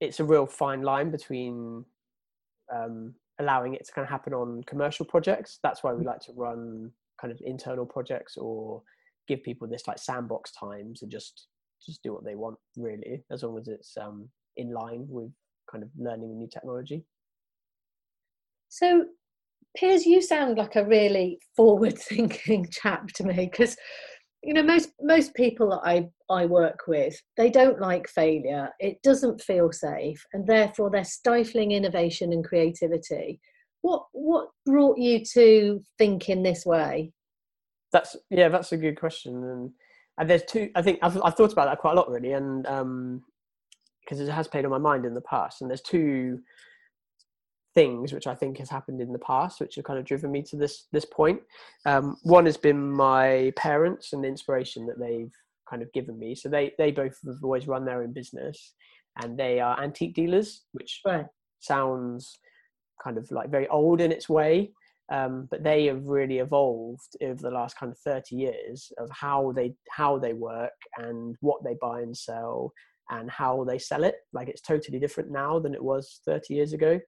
it's 0.00 0.20
a 0.20 0.24
real 0.24 0.46
fine 0.46 0.82
line 0.82 1.10
between 1.10 1.84
um 2.72 3.14
allowing 3.38 3.74
it 3.74 3.86
to 3.86 3.92
kind 3.92 4.04
of 4.04 4.10
happen 4.10 4.34
on 4.34 4.62
commercial 4.64 5.06
projects. 5.06 5.58
That's 5.62 5.82
why 5.82 5.92
we 5.92 6.04
mm. 6.04 6.08
like 6.08 6.20
to 6.20 6.32
run 6.34 6.90
kind 7.20 7.32
of 7.32 7.40
internal 7.44 7.86
projects 7.86 8.36
or 8.36 8.82
give 9.28 9.42
people 9.42 9.68
this 9.68 9.86
like 9.86 9.98
sandbox 9.98 10.52
times 10.52 11.02
and 11.02 11.10
just 11.10 11.46
just 11.84 12.02
do 12.02 12.12
what 12.12 12.24
they 12.24 12.34
want 12.34 12.58
really 12.76 13.22
as 13.30 13.42
long 13.42 13.58
as 13.58 13.68
it's 13.68 13.96
um, 13.96 14.28
in 14.56 14.72
line 14.72 15.06
with 15.08 15.30
kind 15.70 15.82
of 15.82 15.90
learning 15.98 16.36
new 16.36 16.48
technology. 16.48 17.04
So 18.68 19.06
piers 19.76 20.06
you 20.06 20.20
sound 20.20 20.58
like 20.58 20.76
a 20.76 20.84
really 20.84 21.38
forward 21.56 21.98
thinking 21.98 22.66
chap 22.72 23.08
to 23.08 23.24
me 23.24 23.48
because 23.50 23.76
you 24.42 24.54
know 24.54 24.62
most 24.62 24.90
most 25.02 25.34
people 25.34 25.70
that 25.70 25.80
i 25.84 26.08
i 26.30 26.46
work 26.46 26.80
with 26.88 27.20
they 27.36 27.50
don't 27.50 27.80
like 27.80 28.08
failure 28.08 28.70
it 28.78 29.00
doesn't 29.02 29.40
feel 29.40 29.70
safe 29.70 30.24
and 30.32 30.46
therefore 30.46 30.90
they're 30.90 31.04
stifling 31.04 31.72
innovation 31.72 32.32
and 32.32 32.44
creativity 32.44 33.38
what 33.82 34.04
what 34.12 34.48
brought 34.66 34.98
you 34.98 35.22
to 35.24 35.82
think 35.98 36.28
in 36.28 36.42
this 36.42 36.64
way 36.64 37.12
that's 37.92 38.16
yeah, 38.30 38.48
that's 38.48 38.72
a 38.72 38.76
good 38.76 38.98
question, 38.98 39.42
and 39.44 39.70
and 40.18 40.30
there's 40.30 40.44
two. 40.44 40.70
I 40.74 40.82
think 40.82 40.98
I've 41.02 41.20
I've 41.22 41.34
thought 41.34 41.52
about 41.52 41.66
that 41.66 41.78
quite 41.78 41.92
a 41.92 41.96
lot 41.96 42.10
really, 42.10 42.32
and 42.32 42.66
um, 42.66 43.22
because 44.00 44.20
it 44.20 44.30
has 44.30 44.48
played 44.48 44.64
on 44.64 44.70
my 44.70 44.78
mind 44.78 45.04
in 45.04 45.14
the 45.14 45.20
past, 45.22 45.60
and 45.60 45.70
there's 45.70 45.82
two 45.82 46.40
things 47.74 48.12
which 48.12 48.26
I 48.26 48.34
think 48.34 48.58
has 48.58 48.70
happened 48.70 49.00
in 49.00 49.12
the 49.12 49.18
past, 49.18 49.60
which 49.60 49.76
have 49.76 49.84
kind 49.84 49.98
of 49.98 50.04
driven 50.04 50.30
me 50.32 50.42
to 50.42 50.56
this 50.56 50.86
this 50.92 51.04
point. 51.04 51.40
Um, 51.86 52.16
one 52.22 52.46
has 52.46 52.56
been 52.56 52.90
my 52.90 53.52
parents 53.56 54.12
and 54.12 54.24
the 54.24 54.28
inspiration 54.28 54.86
that 54.86 54.98
they've 54.98 55.32
kind 55.68 55.82
of 55.82 55.92
given 55.92 56.18
me. 56.18 56.34
So 56.34 56.48
they 56.48 56.72
they 56.78 56.90
both 56.90 57.16
have 57.26 57.42
always 57.42 57.68
run 57.68 57.84
their 57.84 58.02
own 58.02 58.12
business, 58.12 58.74
and 59.22 59.38
they 59.38 59.60
are 59.60 59.80
antique 59.82 60.14
dealers, 60.14 60.62
which 60.72 61.00
right. 61.04 61.26
sounds 61.60 62.38
kind 63.02 63.16
of 63.16 63.30
like 63.30 63.50
very 63.50 63.68
old 63.68 64.00
in 64.00 64.12
its 64.12 64.28
way, 64.28 64.72
um, 65.10 65.48
but 65.50 65.64
they 65.64 65.86
have 65.86 66.04
really 66.04 66.38
evolved 66.38 67.16
over 67.22 67.40
the 67.40 67.50
last 67.50 67.76
kind 67.76 67.90
of 67.90 67.98
30 67.98 68.36
years 68.36 68.92
of 68.98 69.08
how 69.10 69.52
they 69.52 69.74
how 69.90 70.18
they 70.18 70.32
work 70.32 70.72
and 70.98 71.36
what 71.40 71.62
they 71.64 71.74
buy 71.80 72.00
and 72.00 72.16
sell 72.16 72.72
and 73.10 73.28
how 73.28 73.64
they 73.64 73.78
sell 73.78 74.04
it 74.04 74.16
like 74.32 74.48
it's 74.48 74.60
totally 74.60 75.00
different 75.00 75.30
now 75.30 75.58
than 75.58 75.74
it 75.74 75.82
was 75.82 76.20
30 76.26 76.54
years 76.54 76.72
ago 76.72 77.00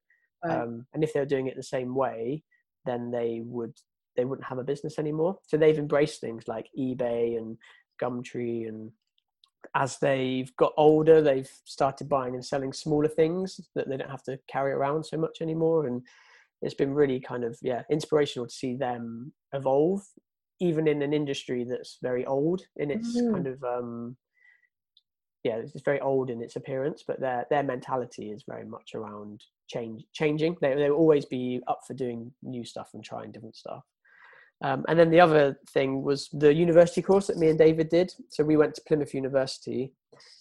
right. 0.44 0.61
um, 0.61 0.87
and 0.94 1.05
if 1.05 1.12
they're 1.12 1.26
doing 1.26 1.46
it 1.46 1.57
the 1.57 1.62
same 1.62 1.94
way 1.94 2.42
then 2.85 3.11
they 3.11 3.42
would 3.44 3.72
they 4.16 4.24
wouldn't 4.24 4.46
have 4.46 4.59
a 4.59 4.64
business 4.64 4.98
anymore 4.98 5.38
so 5.46 5.57
they've 5.57 5.78
embraced 5.78 6.20
things 6.20 6.48
like 6.48 6.68
ebay 6.78 7.37
and 7.37 7.57
gumtree 8.00 8.68
and 8.68 8.90
as 9.76 9.98
they've 9.98 10.55
got 10.57 10.72
older 10.76 11.22
they've 11.22 11.50
started 11.64 12.09
buying 12.09 12.35
and 12.35 12.44
selling 12.44 12.72
smaller 12.72 13.09
things 13.09 13.61
that 13.74 13.88
they 13.88 13.96
don't 13.96 14.11
have 14.11 14.22
to 14.22 14.38
carry 14.48 14.72
around 14.72 15.05
so 15.05 15.16
much 15.16 15.38
anymore 15.40 15.87
and 15.87 16.02
it's 16.62 16.74
been 16.74 16.92
really 16.92 17.20
kind 17.20 17.44
of 17.44 17.57
yeah 17.62 17.83
inspirational 17.90 18.46
to 18.46 18.55
see 18.55 18.76
them 18.76 19.33
evolve 19.52 20.02
even 20.61 20.87
in 20.87 21.02
an 21.02 21.12
industry 21.12 21.64
that's 21.64 21.98
very 22.02 22.24
old 22.26 22.62
in 22.76 22.90
its 22.90 23.16
mm. 23.16 23.33
kind 23.33 23.46
of 23.46 23.62
um 23.64 24.16
yeah 25.44 25.57
it's 25.57 25.83
very 25.85 26.00
old 26.00 26.31
in 26.31 26.42
its 26.42 26.57
appearance 26.57 27.02
but 27.07 27.20
their 27.20 27.46
their 27.50 27.62
mentality 27.62 28.31
is 28.31 28.44
very 28.48 28.64
much 28.64 28.94
around 28.94 29.42
change 29.68 30.05
changing 30.12 30.57
they, 30.61 30.74
they 30.74 30.90
will 30.90 30.98
always 30.98 31.24
be 31.24 31.61
up 31.68 31.81
for 31.87 31.94
doing 31.94 32.31
new 32.42 32.64
stuff 32.64 32.90
and 32.94 33.05
trying 33.05 33.33
different 33.33 33.57
stuff 33.57 33.83
um, 34.64 34.85
and 34.88 34.96
then 34.96 35.11
the 35.11 35.20
other 35.20 35.59
thing 35.70 36.02
was 36.02 36.28
the 36.33 36.52
university 36.52 37.02
course 37.02 37.26
that 37.26 37.38
me 37.38 37.48
and 37.48 37.59
david 37.59 37.88
did 37.88 38.12
so 38.28 38.44
we 38.44 38.57
went 38.57 38.74
to 38.74 38.83
plymouth 38.83 39.14
university 39.14 39.92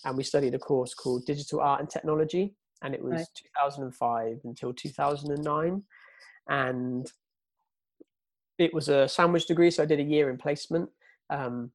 and 0.06 0.18
we 0.18 0.24
studied 0.24 0.54
a 0.54 0.60
course 0.60 0.94
called 0.94 1.26
digital 1.26 1.60
art 1.60 1.80
and 1.80 1.90
technology 1.90 2.54
and 2.84 2.94
it 2.94 3.04
was 3.04 3.14
right. 3.14 3.28
2005 3.56 4.40
until 4.44 4.74
2009 4.74 5.84
and 6.50 7.12
it 8.62 8.74
was 8.74 8.90
a 8.90 9.08
sandwich 9.08 9.48
degree, 9.48 9.72
so 9.72 9.84
I 9.84 9.88
did 9.88 10.00
a 10.00 10.04
year 10.04 10.30
in 10.30 10.38
placement. 10.38 10.90
Um, 11.30 11.72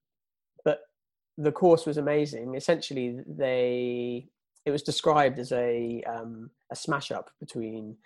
the 1.38 1.52
course 1.52 1.86
was 1.86 1.98
amazing. 1.98 2.54
Essentially, 2.54 3.20
they 3.26 4.28
it 4.64 4.70
was 4.70 4.82
described 4.82 5.38
as 5.38 5.52
a 5.52 6.02
um, 6.04 6.50
a 6.72 6.76
smash 6.76 7.12
up 7.12 7.30
between 7.40 7.96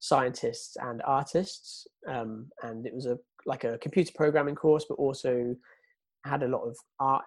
scientists 0.00 0.76
and 0.80 1.02
artists, 1.04 1.86
um, 2.08 2.50
and 2.62 2.86
it 2.86 2.94
was 2.94 3.06
a 3.06 3.18
like 3.46 3.64
a 3.64 3.78
computer 3.78 4.12
programming 4.14 4.54
course, 4.54 4.84
but 4.88 4.94
also 4.94 5.56
had 6.24 6.42
a 6.42 6.48
lot 6.48 6.62
of 6.62 6.76
art 7.00 7.24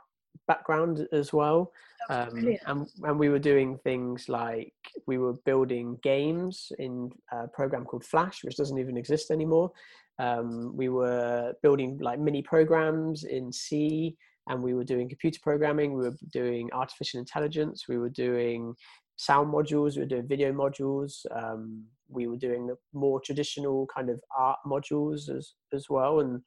background 0.48 1.08
as 1.12 1.34
well. 1.34 1.72
Um, 2.10 2.58
and, 2.68 2.88
and 3.04 3.20
we 3.20 3.30
were 3.30 3.40
doing 3.40 3.78
things 3.84 4.30
like 4.30 4.74
we 5.08 5.18
were 5.18 5.34
building 5.46 5.98
games 6.04 6.72
in 6.80 7.12
a 7.32 7.48
program 7.48 7.86
called 7.86 8.06
Flash, 8.06 8.44
which 8.44 8.56
doesn't 8.56 8.78
even 8.78 8.98
exist 8.98 9.32
anymore. 9.32 9.72
Um, 10.20 10.76
we 10.76 10.90
were 10.90 11.54
building 11.62 11.98
like 12.00 12.20
mini 12.20 12.42
programs 12.42 13.24
in 13.24 13.52
C 13.52 14.16
and 14.48 14.62
we 14.62 14.74
were 14.74 14.84
doing 14.84 15.10
computer 15.10 15.40
programming, 15.42 15.94
we 15.94 16.04
were 16.04 16.16
doing 16.32 16.70
artificial 16.74 17.20
intelligence, 17.20 17.86
we 17.88 17.98
were 17.98 18.10
doing 18.10 18.74
sound 19.18 19.54
modules, 19.54 19.96
we 19.96 20.02
were 20.02 20.08
doing 20.08 20.28
video 20.28 20.52
modules, 20.52 21.26
um, 21.36 21.84
we 22.10 22.28
were 22.28 22.38
doing 22.38 22.68
the 22.68 22.76
more 22.94 23.20
traditional 23.20 23.88
kind 23.94 24.10
of 24.10 24.20
art 24.38 24.60
modules 24.66 25.30
as 25.36 25.54
as 25.74 25.88
well. 25.90 26.20
And 26.22 26.42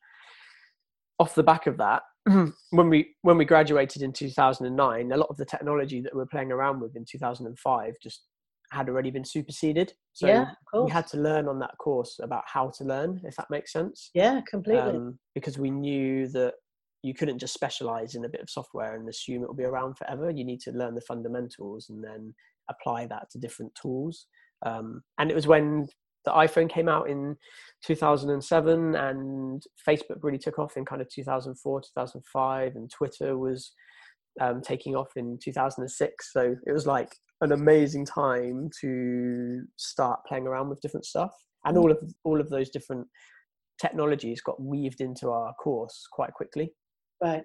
off 1.19 1.35
the 1.35 1.43
back 1.43 1.67
of 1.67 1.77
that, 1.79 2.03
when 2.71 2.89
we 2.89 3.15
when 3.23 3.37
we 3.37 3.45
graduated 3.45 4.03
in 4.03 4.13
2009, 4.13 5.13
a 5.13 5.17
lot 5.17 5.29
of 5.29 5.37
the 5.37 5.45
technology 5.45 6.01
that 6.01 6.15
we 6.15 6.19
we're 6.19 6.27
playing 6.27 6.53
around 6.53 6.81
with 6.81 6.97
in 6.97 7.05
2005 7.05 7.95
just 8.03 8.25
had 8.73 8.89
already 8.89 9.11
been 9.11 9.25
superseded. 9.25 9.93
So 10.13 10.29
yeah, 10.29 10.51
we 10.73 10.91
had 10.91 11.07
to 11.09 11.17
learn 11.17 11.49
on 11.49 11.59
that 11.59 11.77
course 11.79 12.21
about 12.23 12.45
how 12.47 12.71
to 12.79 12.85
learn, 12.85 13.21
if 13.25 13.37
that 13.37 13.51
makes 13.51 13.73
sense. 13.73 14.11
Yeah, 14.15 14.41
completely. 14.49 14.97
Um, 14.97 15.19
because 15.35 15.59
we 15.59 15.71
knew 15.71 16.29
that 16.29 16.55
you 17.03 17.15
couldn't 17.15 17.39
just 17.39 17.55
specialize 17.55 18.15
in 18.15 18.25
a 18.25 18.29
bit 18.29 18.43
of 18.43 18.51
software 18.51 18.95
and 18.95 19.09
assume 19.09 19.43
it 19.43 19.49
will 19.49 19.55
be 19.55 19.65
around 19.65 19.97
forever. 19.97 20.31
You 20.31 20.45
need 20.45 20.61
to 20.61 20.73
learn 20.73 20.95
the 20.95 21.01
fundamentals 21.01 21.89
and 21.89 22.03
then 22.03 22.35
apply 22.69 23.07
that 23.07 23.31
to 23.31 23.39
different 23.39 23.75
tools. 23.75 24.27
Um, 24.65 25.03
and 25.19 25.31
it 25.31 25.35
was 25.35 25.47
when 25.47 25.89
the 26.25 26.33
iPhone 26.33 26.69
came 26.69 26.89
out 26.89 27.09
in 27.09 27.37
2007 27.85 28.95
and 28.95 29.63
Facebook 29.89 30.23
really 30.23 30.39
took 30.39 30.59
off 30.59 30.77
in 30.77 30.85
kind 30.85 31.01
of 31.01 31.09
2004, 31.09 31.81
2005, 31.81 32.77
and 32.77 32.91
Twitter 32.91 33.39
was 33.39 33.73
um, 34.41 34.61
taking 34.61 34.95
off 34.95 35.09
in 35.17 35.39
2006. 35.43 36.33
So 36.33 36.55
it 36.67 36.73
was 36.73 36.87
like 36.87 37.17
an 37.41 37.53
amazing 37.53 38.05
time 38.05 38.69
to 38.83 39.63
start 39.77 40.21
playing 40.29 40.47
around 40.47 40.69
with 40.69 40.81
different 40.83 41.07
stuff. 41.07 41.33
And 41.65 41.77
all 41.77 41.91
of 41.91 41.99
all 42.25 42.41
of 42.41 42.49
those 42.49 42.71
different 42.71 43.07
technologies 43.81 44.41
got 44.41 44.63
weaved 44.63 45.01
into 45.01 45.31
our 45.31 45.53
course 45.55 46.07
quite 46.11 46.33
quickly. 46.33 46.73
Right. 47.23 47.45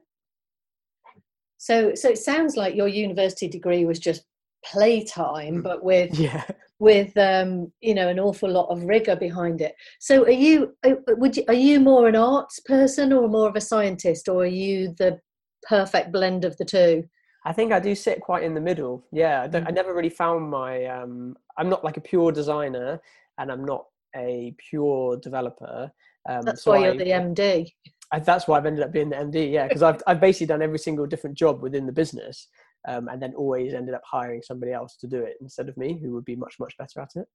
So, 1.58 1.96
so 1.96 2.10
it 2.10 2.20
sounds 2.20 2.56
like 2.56 2.76
your 2.76 2.88
university 2.88 3.48
degree 3.48 3.86
was 3.86 4.00
just 4.00 4.24
playtime, 4.64 5.58
mm. 5.58 5.64
but 5.64 5.84
with 5.84 6.18
yeah. 6.18 6.44
with 6.80 7.18
um, 7.18 7.72
you 7.82 7.94
know 7.94 8.08
an 8.08 8.20
awful 8.20 8.50
lot 8.50 8.70
of 8.70 8.84
rigor 8.84 9.16
behind 9.16 9.62
it. 9.62 9.74
So, 10.00 10.24
are 10.26 10.30
you 10.30 10.76
uh, 10.86 10.96
would 11.10 11.38
you, 11.38 11.44
are 11.48 11.54
you 11.54 11.80
more 11.80 12.08
an 12.08 12.16
arts 12.16 12.60
person 12.62 13.14
or 13.14 13.28
more 13.28 13.50
of 13.50 13.56
a 13.56 13.62
scientist, 13.62 14.28
or 14.28 14.44
are 14.44 14.46
you 14.46 14.94
the 14.98 15.20
perfect 15.68 16.12
blend 16.12 16.46
of 16.46 16.58
the 16.58 16.66
two? 16.66 17.04
I 17.46 17.54
think 17.54 17.72
I 17.72 17.80
do 17.80 17.94
sit 17.94 18.22
quite 18.22 18.44
in 18.44 18.56
the 18.56 18.62
middle. 18.62 19.06
Yeah, 19.12 19.42
I, 19.42 19.46
I 19.46 19.48
mm. 19.48 19.74
never 19.74 19.94
really 19.94 20.10
found 20.10 20.50
my. 20.50 20.86
Um, 20.86 21.36
I'm 21.58 21.70
not 21.70 21.84
like 21.84 21.98
a 21.98 22.02
pure 22.02 22.32
designer, 22.32 23.00
and 23.38 23.52
I'm 23.52 23.66
not 23.66 23.86
a 24.16 24.56
pure 24.70 25.18
developer. 25.18 25.92
Um, 26.28 26.42
that's 26.42 26.64
so 26.64 26.72
why 26.72 26.80
you're 26.80 26.94
I, 26.94 26.98
the 26.98 27.06
MD. 27.06 27.72
I, 28.12 28.20
that's 28.20 28.48
why 28.48 28.58
I've 28.58 28.66
ended 28.66 28.84
up 28.84 28.92
being 28.92 29.10
the 29.10 29.16
MD. 29.16 29.52
Yeah, 29.52 29.68
because 29.68 29.84
I've 29.84 30.02
I've 30.08 30.22
basically 30.22 30.48
done 30.48 30.62
every 30.62 30.80
single 30.80 31.06
different 31.06 31.38
job 31.38 31.62
within 31.62 31.86
the 31.86 31.92
business, 31.92 32.48
um, 32.88 33.08
and 33.08 33.22
then 33.22 33.34
always 33.36 33.74
ended 33.74 33.96
up 33.96 34.04
hiring 34.10 34.42
somebody 34.42 34.72
else 34.72 34.96
to 34.98 35.08
do 35.08 35.22
it 35.22 35.38
instead 35.42 35.70
of 35.70 35.78
me, 35.78 36.00
who 36.02 36.14
would 36.14 36.26
be 36.26 36.36
much 36.36 36.56
much 36.60 36.76
better 36.78 37.02
at 37.02 37.12
it. 37.16 37.28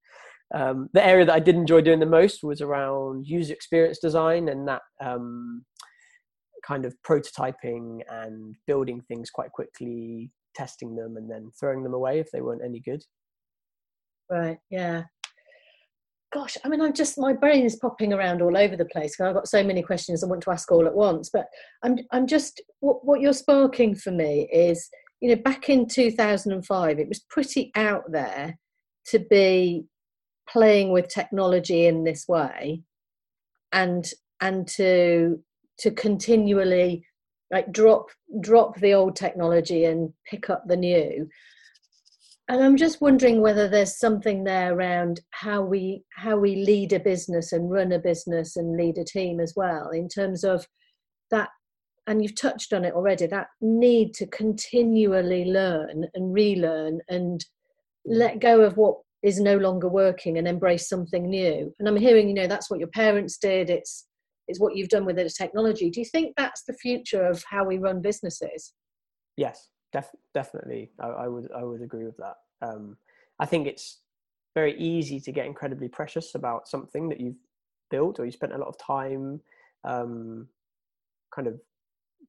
Um, 0.55 0.89
the 0.93 1.05
area 1.05 1.25
that 1.25 1.35
I 1.35 1.41
did 1.41 1.55
enjoy 1.55 1.81
doing 1.81 2.01
the 2.01 2.07
most 2.07 2.43
was 2.43 2.61
around 2.61 3.27
user 3.27 3.53
experience 3.53 3.99
design 3.99 4.49
and 4.49 4.67
that 4.67 4.83
um, 5.01 5.65
kind 6.67 6.85
of 6.85 6.95
prototyping 7.07 8.01
and 8.09 8.57
building 8.67 9.01
things 9.03 9.31
quite 9.31 9.53
quickly, 9.53 10.31
testing 10.55 10.97
them, 10.97 11.17
and 11.17 11.31
then 11.31 11.51
throwing 11.59 11.83
them 11.83 11.95
away 11.95 12.19
if 12.19 12.31
they 12.31 12.41
weren't 12.41 12.65
any 12.65 12.81
good. 12.81 13.03
Right. 14.29 14.59
Yeah 14.71 15.05
gosh, 16.33 16.57
I 16.65 16.69
mean, 16.69 16.81
I'm 16.81 16.93
just 16.93 17.19
my 17.19 17.33
brain 17.33 17.65
is 17.65 17.77
popping 17.77 18.13
around 18.13 18.43
all 18.43 18.57
over 18.57 18.77
the 18.77 18.85
place 18.85 19.13
because 19.13 19.29
I've 19.29 19.35
got 19.35 19.49
so 19.49 19.63
many 19.65 19.83
questions 19.83 20.23
I 20.23 20.29
want 20.29 20.43
to 20.43 20.51
ask 20.51 20.71
all 20.71 20.87
at 20.87 20.95
once. 20.95 21.31
But 21.31 21.47
I'm 21.83 21.99
I'm 22.13 22.27
just 22.27 22.61
what 22.81 23.05
what 23.05 23.21
you're 23.21 23.33
sparking 23.33 23.95
for 23.95 24.11
me 24.11 24.49
is 24.53 24.89
you 25.21 25.29
know 25.29 25.43
back 25.43 25.69
in 25.69 25.87
2005 25.87 26.99
it 26.99 27.09
was 27.09 27.21
pretty 27.29 27.71
out 27.75 28.05
there 28.11 28.59
to 29.07 29.19
be 29.19 29.85
playing 30.49 30.93
with 30.93 31.09
technology 31.09 31.87
in 31.87 32.05
this 32.05 32.27
way 32.29 32.83
and 33.73 34.11
and 34.41 34.67
to 34.67 35.39
to 35.79 35.91
continually 35.93 37.05
like 37.51 37.71
drop 37.73 38.07
drop 38.41 38.77
the 38.79 38.95
old 38.95 39.17
technology 39.17 39.85
and 39.85 40.13
pick 40.29 40.51
up 40.51 40.65
the 40.67 40.77
new 40.77 41.29
and 42.51 42.65
i'm 42.65 42.77
just 42.77 43.01
wondering 43.01 43.41
whether 43.41 43.69
there's 43.69 43.97
something 43.97 44.43
there 44.43 44.75
around 44.75 45.21
how 45.31 45.63
we 45.63 46.03
how 46.17 46.37
we 46.37 46.57
lead 46.57 46.93
a 46.93 46.99
business 46.99 47.53
and 47.53 47.71
run 47.71 47.93
a 47.93 47.99
business 47.99 48.57
and 48.57 48.77
lead 48.77 48.99
a 48.99 49.05
team 49.05 49.39
as 49.41 49.55
well 49.57 49.91
in 49.91 50.09
terms 50.09 50.43
of 50.43 50.67
that 51.31 51.49
and 52.09 52.23
you've 52.23 52.35
touched 52.35 52.73
on 52.73 52.85
it 52.85 52.93
already 52.93 53.27
that 53.27 53.47
need 53.61 54.13
to 54.13 54.27
continually 54.27 55.45
learn 55.45 56.07
and 56.15 56.35
relearn 56.35 56.99
and 57.09 57.45
let 58.05 58.41
go 58.41 58.63
of 58.63 58.77
what 58.77 58.97
is 59.23 59.39
no 59.39 59.57
longer 59.57 59.89
working 59.89 60.39
and 60.39 60.49
embrace 60.49 60.89
something 60.89 61.29
new. 61.29 61.73
And 61.79 61.87
i'm 61.87 61.97
hearing 61.97 62.27
you 62.27 62.35
know 62.35 62.49
that's 62.49 62.71
what 62.71 62.81
your 62.81 62.89
parents 62.89 63.37
did 63.37 63.71
it's 63.71 64.07
it's 64.49 64.59
what 64.59 64.75
you've 64.75 64.89
done 64.89 65.05
with 65.05 65.15
the 65.15 65.31
technology. 65.31 65.91
Do 65.91 66.01
you 66.01 66.07
think 66.07 66.35
that's 66.37 66.65
the 66.65 66.73
future 66.73 67.25
of 67.25 67.45
how 67.49 67.65
we 67.65 67.79
run 67.79 68.03
businesses? 68.03 68.73
Yes 69.37 69.69
Def- 69.93 70.15
definitely, 70.35 70.91
I, 71.01 71.09
I, 71.09 71.29
would 71.29 71.51
I 71.53 71.65
would 71.65 71.83
agree 71.83 72.05
with 72.05 72.17
that. 72.19 72.37
Um, 72.63 72.97
I 73.39 73.47
think 73.47 73.67
it's 73.67 73.99
very 74.55 74.79
easy 74.79 75.21
to 75.21 75.33
get 75.33 75.47
incredibly 75.47 75.89
precious 75.89 76.35
about 76.35 76.69
something 76.69 77.09
that 77.09 77.21
you've 77.21 77.37
built 77.91 78.19
or 78.19 78.25
you 78.25 78.33
spent 78.33 78.53
a 78.53 78.59
lot 78.59 78.69
of 78.69 78.79
time 78.79 79.41
um, 79.85 80.49
kind 81.35 81.49
of 81.49 81.61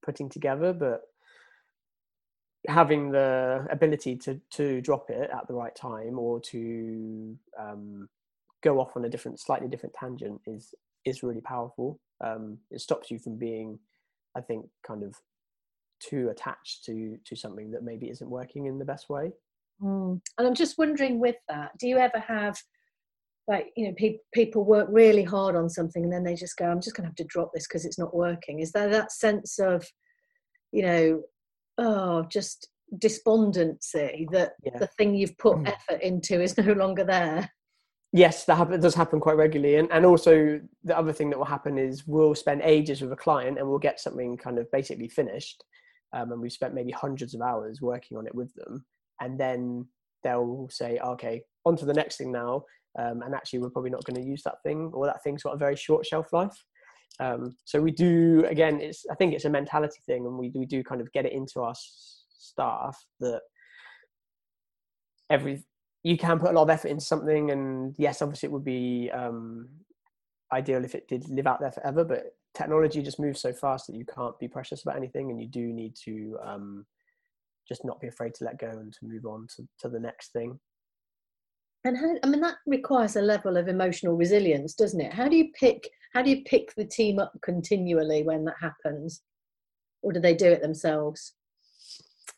putting 0.03 0.29
together, 0.29 0.73
but 0.73 1.01
having 2.67 3.11
the 3.11 3.65
ability 3.71 4.15
to 4.15 4.39
to 4.51 4.81
drop 4.81 5.09
it 5.09 5.29
at 5.31 5.47
the 5.47 5.53
right 5.53 5.75
time 5.75 6.19
or 6.19 6.39
to 6.39 7.35
um, 7.59 8.07
go 8.61 8.79
off 8.79 8.95
on 8.95 9.05
a 9.05 9.09
different, 9.09 9.39
slightly 9.39 9.67
different 9.67 9.95
tangent 9.95 10.39
is 10.45 10.73
is 11.05 11.23
really 11.23 11.41
powerful. 11.41 11.99
Um, 12.23 12.59
it 12.69 12.81
stops 12.81 13.09
you 13.09 13.17
from 13.17 13.35
being, 13.37 13.79
I 14.35 14.41
think, 14.41 14.67
kind 14.85 15.03
of 15.03 15.15
too 16.01 16.29
attached 16.29 16.83
to 16.85 17.17
to 17.25 17.35
something 17.35 17.71
that 17.71 17.83
maybe 17.83 18.09
isn't 18.09 18.29
working 18.29 18.65
in 18.65 18.79
the 18.79 18.85
best 18.85 19.09
way 19.09 19.31
mm. 19.81 20.19
and 20.37 20.47
i'm 20.47 20.55
just 20.55 20.77
wondering 20.77 21.19
with 21.19 21.37
that 21.47 21.71
do 21.77 21.87
you 21.87 21.97
ever 21.97 22.19
have 22.19 22.57
like 23.47 23.71
you 23.75 23.87
know 23.87 23.93
pe- 23.97 24.19
people 24.33 24.63
work 24.63 24.87
really 24.89 25.23
hard 25.23 25.55
on 25.55 25.69
something 25.69 26.03
and 26.03 26.13
then 26.13 26.23
they 26.23 26.35
just 26.35 26.57
go 26.57 26.65
i'm 26.65 26.81
just 26.81 26.95
going 26.95 27.03
to 27.03 27.09
have 27.09 27.15
to 27.15 27.23
drop 27.25 27.51
this 27.53 27.67
because 27.67 27.85
it's 27.85 27.99
not 27.99 28.15
working 28.15 28.59
is 28.59 28.71
there 28.71 28.89
that 28.89 29.11
sense 29.11 29.59
of 29.59 29.85
you 30.71 30.83
know 30.83 31.21
oh 31.77 32.23
just 32.23 32.69
despondency 32.97 34.27
that 34.31 34.53
yeah. 34.63 34.77
the 34.77 34.87
thing 34.97 35.15
you've 35.15 35.37
put 35.37 35.57
mm. 35.57 35.67
effort 35.67 36.01
into 36.01 36.41
is 36.41 36.57
no 36.57 36.73
longer 36.73 37.03
there 37.03 37.49
yes 38.13 38.45
that 38.45 38.55
happen, 38.55 38.79
does 38.79 38.95
happen 38.95 39.19
quite 39.19 39.37
regularly 39.37 39.77
and, 39.77 39.89
and 39.91 40.05
also 40.05 40.59
the 40.83 40.97
other 40.97 41.13
thing 41.13 41.29
that 41.29 41.37
will 41.37 41.45
happen 41.45 41.77
is 41.77 42.05
we'll 42.05 42.35
spend 42.35 42.61
ages 42.63 43.01
with 43.01 43.11
a 43.11 43.15
client 43.15 43.57
and 43.57 43.67
we'll 43.67 43.79
get 43.79 43.99
something 43.99 44.37
kind 44.37 44.59
of 44.59 44.69
basically 44.71 45.07
finished 45.07 45.63
um, 46.13 46.31
and 46.31 46.41
we've 46.41 46.51
spent 46.51 46.73
maybe 46.73 46.91
hundreds 46.91 47.33
of 47.33 47.41
hours 47.41 47.81
working 47.81 48.17
on 48.17 48.27
it 48.27 48.35
with 48.35 48.53
them. 48.55 48.85
And 49.19 49.39
then 49.39 49.87
they'll 50.23 50.67
say 50.69 50.99
okay 50.99 51.43
on 51.65 51.75
to 51.77 51.85
the 51.85 51.93
next 51.93 52.17
thing 52.17 52.31
now. 52.31 52.63
Um, 52.99 53.21
and 53.21 53.33
actually 53.33 53.59
we're 53.59 53.69
probably 53.69 53.91
not 53.91 54.03
going 54.03 54.21
to 54.21 54.27
use 54.27 54.43
that 54.43 54.61
thing 54.63 54.91
or 54.93 55.05
that 55.05 55.23
thing's 55.23 55.43
got 55.43 55.53
a 55.53 55.57
very 55.57 55.75
short 55.75 56.05
shelf 56.05 56.33
life. 56.33 56.55
Um, 57.19 57.55
so 57.65 57.81
we 57.81 57.91
do 57.91 58.45
again 58.49 58.79
it's 58.79 59.05
i 59.11 59.15
think 59.15 59.33
it's 59.33 59.45
a 59.45 59.49
mentality 59.49 59.99
thing 60.07 60.25
and 60.25 60.37
we, 60.37 60.49
we 60.55 60.65
do 60.65 60.81
kind 60.81 61.01
of 61.01 61.11
get 61.11 61.25
it 61.25 61.33
into 61.33 61.59
our 61.59 61.73
staff 61.75 62.97
that 63.19 63.41
every 65.29 65.63
you 66.03 66.17
can 66.17 66.39
put 66.39 66.49
a 66.49 66.53
lot 66.53 66.63
of 66.63 66.69
effort 66.69 66.87
into 66.87 67.03
something 67.03 67.51
and 67.51 67.95
yes 67.97 68.21
obviously 68.21 68.47
it 68.47 68.51
would 68.51 68.63
be 68.63 69.11
um, 69.13 69.67
ideal 70.51 70.83
if 70.83 70.95
it 70.95 71.07
did 71.07 71.27
live 71.29 71.47
out 71.47 71.59
there 71.59 71.71
forever 71.71 72.03
but 72.03 72.33
technology 72.55 73.01
just 73.01 73.19
moves 73.19 73.41
so 73.41 73.53
fast 73.53 73.87
that 73.87 73.95
you 73.95 74.05
can't 74.05 74.37
be 74.39 74.47
precious 74.47 74.83
about 74.83 74.97
anything 74.97 75.31
and 75.31 75.41
you 75.41 75.47
do 75.47 75.67
need 75.67 75.95
to 76.05 76.37
um, 76.43 76.85
just 77.67 77.85
not 77.85 77.99
be 77.99 78.07
afraid 78.07 78.33
to 78.35 78.43
let 78.43 78.59
go 78.59 78.69
and 78.69 78.93
to 78.93 78.99
move 79.05 79.25
on 79.25 79.47
to, 79.55 79.67
to 79.79 79.89
the 79.89 79.99
next 79.99 80.33
thing. 80.33 80.59
And 81.83 81.97
how, 81.97 82.15
i 82.23 82.27
mean 82.27 82.41
that 82.41 82.57
requires 82.67 83.15
a 83.15 83.21
level 83.21 83.57
of 83.57 83.67
emotional 83.67 84.15
resilience 84.15 84.75
doesn't 84.75 85.01
it? 85.01 85.13
How 85.13 85.27
do 85.27 85.35
you 85.35 85.49
pick 85.59 85.89
how 86.13 86.21
do 86.21 86.29
you 86.29 86.43
pick 86.43 86.75
the 86.75 86.85
team 86.85 87.19
up 87.19 87.31
continually 87.41 88.23
when 88.23 88.45
that 88.45 88.55
happens? 88.61 89.21
Or 90.03 90.11
do 90.11 90.19
they 90.19 90.35
do 90.35 90.47
it 90.47 90.61
themselves? 90.61 91.33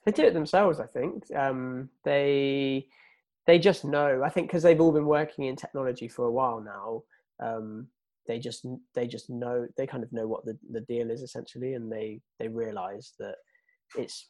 They 0.06 0.12
do 0.12 0.24
it 0.24 0.34
themselves 0.34 0.80
i 0.80 0.86
think. 0.86 1.24
Um, 1.36 1.90
they 2.06 2.88
they 3.46 3.60
just 3.60 3.84
know. 3.84 4.22
I 4.24 4.30
think 4.30 4.48
because 4.48 4.64
they've 4.64 4.80
all 4.80 4.94
been 4.94 5.06
working 5.06 5.46
in 5.46 5.58
technology 5.58 6.08
for 6.08 6.26
a 6.26 6.32
while 6.32 6.62
now 6.62 7.04
um, 7.46 7.88
they 8.28 8.40
just 8.40 8.66
they 8.96 9.08
just 9.08 9.30
know 9.30 9.68
they 9.78 9.88
kind 9.88 10.04
of 10.04 10.12
know 10.12 10.28
what 10.28 10.46
the, 10.46 10.58
the 10.72 10.82
deal 10.82 11.12
is 11.12 11.22
essentially 11.22 11.74
and 11.74 11.92
they 11.92 12.20
they 12.40 12.48
realize 12.48 13.14
that 13.20 13.36
it's 13.98 14.30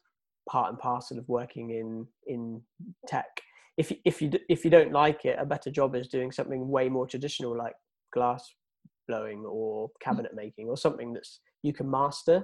part 0.49 0.69
and 0.69 0.79
parcel 0.79 1.17
of 1.17 1.27
working 1.29 1.69
in 1.71 2.05
in 2.27 2.61
tech 3.07 3.25
if 3.77 3.91
you, 3.91 3.97
if 4.05 4.21
you 4.21 4.31
if 4.49 4.65
you 4.65 4.71
don't 4.71 4.91
like 4.91 5.25
it 5.25 5.37
a 5.39 5.45
better 5.45 5.71
job 5.71 5.95
is 5.95 6.07
doing 6.07 6.31
something 6.31 6.67
way 6.67 6.89
more 6.89 7.07
traditional 7.07 7.57
like 7.57 7.75
glass 8.11 8.53
blowing 9.07 9.45
or 9.45 9.89
cabinet 10.01 10.31
making 10.35 10.67
or 10.67 10.77
something 10.77 11.13
that's 11.13 11.39
you 11.61 11.73
can 11.73 11.89
master 11.89 12.43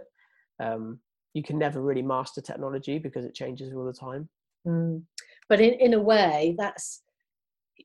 um, 0.60 1.00
you 1.34 1.44
can 1.44 1.58
never 1.58 1.82
really 1.82 2.02
master 2.02 2.42
technology 2.42 3.00
because 3.00 3.26
it 3.26 3.36
changes 3.36 3.74
all 3.74 3.86
the 3.86 3.94
time. 3.94 4.30
Mm. 4.68 5.04
But 5.48 5.62
in, 5.62 5.74
in 5.76 5.94
a 5.94 6.00
way, 6.00 6.56
that's 6.58 7.02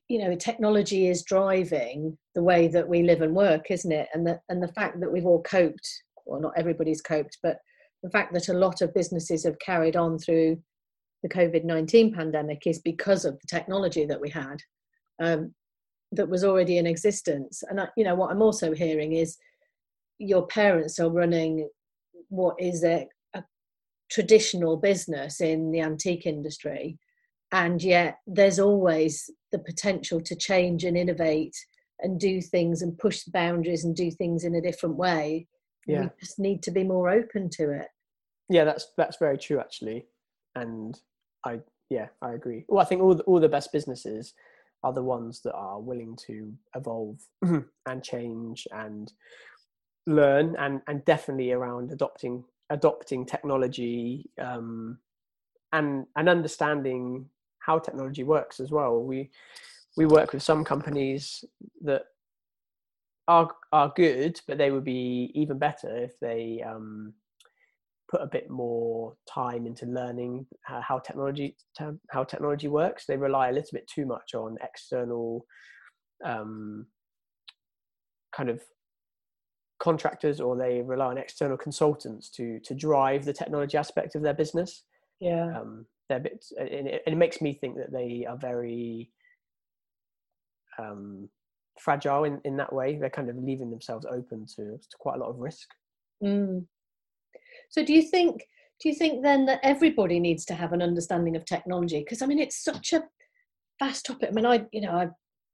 you 0.07 0.19
know 0.19 0.35
technology 0.35 1.07
is 1.07 1.23
driving 1.23 2.17
the 2.33 2.43
way 2.43 2.67
that 2.67 2.87
we 2.87 3.03
live 3.03 3.21
and 3.21 3.35
work 3.35 3.71
isn't 3.71 3.91
it? 3.91 4.07
And 4.13 4.25
the 4.25 4.39
and 4.49 4.61
the 4.61 4.73
fact 4.73 4.99
that 4.99 5.11
we've 5.11 5.25
all 5.25 5.41
coped 5.43 5.87
well 6.25 6.41
not 6.41 6.53
everybody's 6.57 7.01
coped 7.01 7.37
but 7.43 7.57
the 8.03 8.09
fact 8.09 8.33
that 8.33 8.49
a 8.49 8.53
lot 8.53 8.81
of 8.81 8.93
businesses 8.93 9.43
have 9.45 9.57
carried 9.59 9.95
on 9.95 10.19
through 10.19 10.61
the 11.23 11.29
covid-19 11.29 12.13
pandemic 12.13 12.67
is 12.67 12.79
because 12.79 13.25
of 13.25 13.39
the 13.39 13.47
technology 13.47 14.05
that 14.05 14.21
we 14.21 14.29
had 14.29 14.57
um, 15.21 15.53
that 16.11 16.29
was 16.29 16.43
already 16.43 16.77
in 16.77 16.85
existence. 16.85 17.63
And 17.69 17.81
I, 17.81 17.87
you 17.97 18.03
know 18.03 18.15
what 18.15 18.31
i'm 18.31 18.41
also 18.41 18.73
hearing 18.73 19.13
is 19.13 19.37
your 20.17 20.47
parents 20.47 20.99
are 20.99 21.09
running 21.09 21.69
what 22.29 22.55
is 22.59 22.83
a, 22.83 23.07
a 23.33 23.43
traditional 24.09 24.77
business 24.77 25.41
in 25.41 25.71
the 25.71 25.81
antique 25.81 26.25
industry 26.25 26.97
and 27.55 27.81
yet 27.81 28.19
there's 28.27 28.59
always 28.59 29.29
the 29.53 29.59
potential 29.59 30.19
to 30.19 30.35
change 30.35 30.83
and 30.83 30.97
innovate 30.97 31.55
and 31.99 32.19
do 32.19 32.41
things 32.41 32.81
and 32.81 32.97
push 32.97 33.23
the 33.23 33.31
boundaries 33.31 33.85
and 33.85 33.95
do 33.95 34.11
things 34.11 34.43
in 34.43 34.55
a 34.55 34.61
different 34.61 34.97
way. 34.97 35.47
Yeah 35.87 36.01
we 36.01 36.09
just 36.19 36.37
need 36.37 36.61
to 36.63 36.71
be 36.71 36.83
more 36.83 37.09
open 37.09 37.49
to 37.51 37.71
it. 37.71 37.87
Yeah 38.49 38.65
that's 38.65 38.89
that's 38.97 39.17
very 39.17 39.37
true 39.37 39.59
actually. 39.59 40.05
And 40.55 40.99
i 41.45 41.61
yeah 41.89 42.07
i 42.21 42.33
agree. 42.33 42.65
Well 42.67 42.81
i 42.81 42.85
think 42.85 43.01
all 43.01 43.15
the, 43.15 43.23
all 43.23 43.39
the 43.39 43.47
best 43.47 43.71
businesses 43.71 44.33
are 44.83 44.91
the 44.91 45.03
ones 45.03 45.39
that 45.45 45.53
are 45.53 45.79
willing 45.79 46.17
to 46.27 46.53
evolve 46.75 47.19
and 47.87 48.03
change 48.03 48.67
and 48.71 49.13
learn 50.07 50.57
and 50.59 50.81
and 50.87 51.05
definitely 51.05 51.53
around 51.53 51.93
adopting 51.93 52.43
adopting 52.69 53.25
technology 53.25 54.29
um 54.41 54.97
and 55.71 56.05
and 56.15 56.27
understanding 56.27 57.29
how 57.65 57.79
technology 57.79 58.23
works 58.23 58.59
as 58.59 58.71
well. 58.71 59.01
We 59.01 59.29
we 59.97 60.05
work 60.05 60.33
with 60.33 60.43
some 60.43 60.63
companies 60.63 61.43
that 61.81 62.03
are 63.27 63.49
are 63.71 63.93
good, 63.95 64.39
but 64.47 64.57
they 64.57 64.71
would 64.71 64.83
be 64.83 65.31
even 65.33 65.57
better 65.57 65.95
if 65.97 66.19
they 66.19 66.63
um, 66.65 67.13
put 68.09 68.21
a 68.21 68.27
bit 68.27 68.49
more 68.49 69.15
time 69.27 69.65
into 69.65 69.85
learning 69.85 70.45
how 70.63 70.99
technology 70.99 71.55
how 72.09 72.23
technology 72.23 72.67
works. 72.67 73.05
They 73.05 73.17
rely 73.17 73.49
a 73.49 73.53
little 73.53 73.69
bit 73.73 73.87
too 73.87 74.05
much 74.05 74.35
on 74.35 74.57
external 74.61 75.45
um, 76.23 76.85
kind 78.35 78.49
of 78.49 78.61
contractors, 79.79 80.39
or 80.39 80.55
they 80.55 80.81
rely 80.81 81.07
on 81.07 81.17
external 81.17 81.57
consultants 81.57 82.29
to 82.31 82.59
to 82.59 82.75
drive 82.75 83.25
the 83.25 83.33
technology 83.33 83.77
aspect 83.77 84.15
of 84.15 84.21
their 84.21 84.33
business. 84.33 84.83
Yeah. 85.19 85.59
Um, 85.59 85.87
they're 86.09 86.19
bit, 86.19 86.45
and 86.57 86.87
it, 86.87 87.03
it 87.05 87.17
makes 87.17 87.41
me 87.41 87.53
think 87.53 87.77
that 87.77 87.91
they 87.91 88.25
are 88.27 88.37
very 88.37 89.11
um, 90.77 91.29
fragile 91.79 92.23
in, 92.23 92.39
in 92.45 92.57
that 92.57 92.73
way. 92.73 92.97
They're 92.97 93.09
kind 93.09 93.29
of 93.29 93.37
leaving 93.37 93.71
themselves 93.71 94.05
open 94.05 94.45
to, 94.55 94.77
to 94.77 94.97
quite 94.99 95.15
a 95.15 95.19
lot 95.19 95.29
of 95.29 95.39
risk. 95.39 95.67
Mm. 96.23 96.65
So, 97.69 97.83
do 97.83 97.93
you 97.93 98.01
think? 98.01 98.43
Do 98.81 98.89
you 98.89 98.95
think 98.95 99.23
then 99.23 99.45
that 99.45 99.61
everybody 99.63 100.19
needs 100.19 100.43
to 100.45 100.53
have 100.53 100.73
an 100.73 100.81
understanding 100.81 101.37
of 101.37 101.45
technology? 101.45 101.99
Because 101.99 102.21
I 102.21 102.25
mean, 102.25 102.39
it's 102.39 102.61
such 102.61 102.91
a 102.91 103.03
vast 103.79 104.05
topic. 104.05 104.29
I 104.29 104.33
mean, 104.33 104.45
I 104.45 104.65
you 104.71 104.81
know, 104.81 104.91
I 104.91 105.07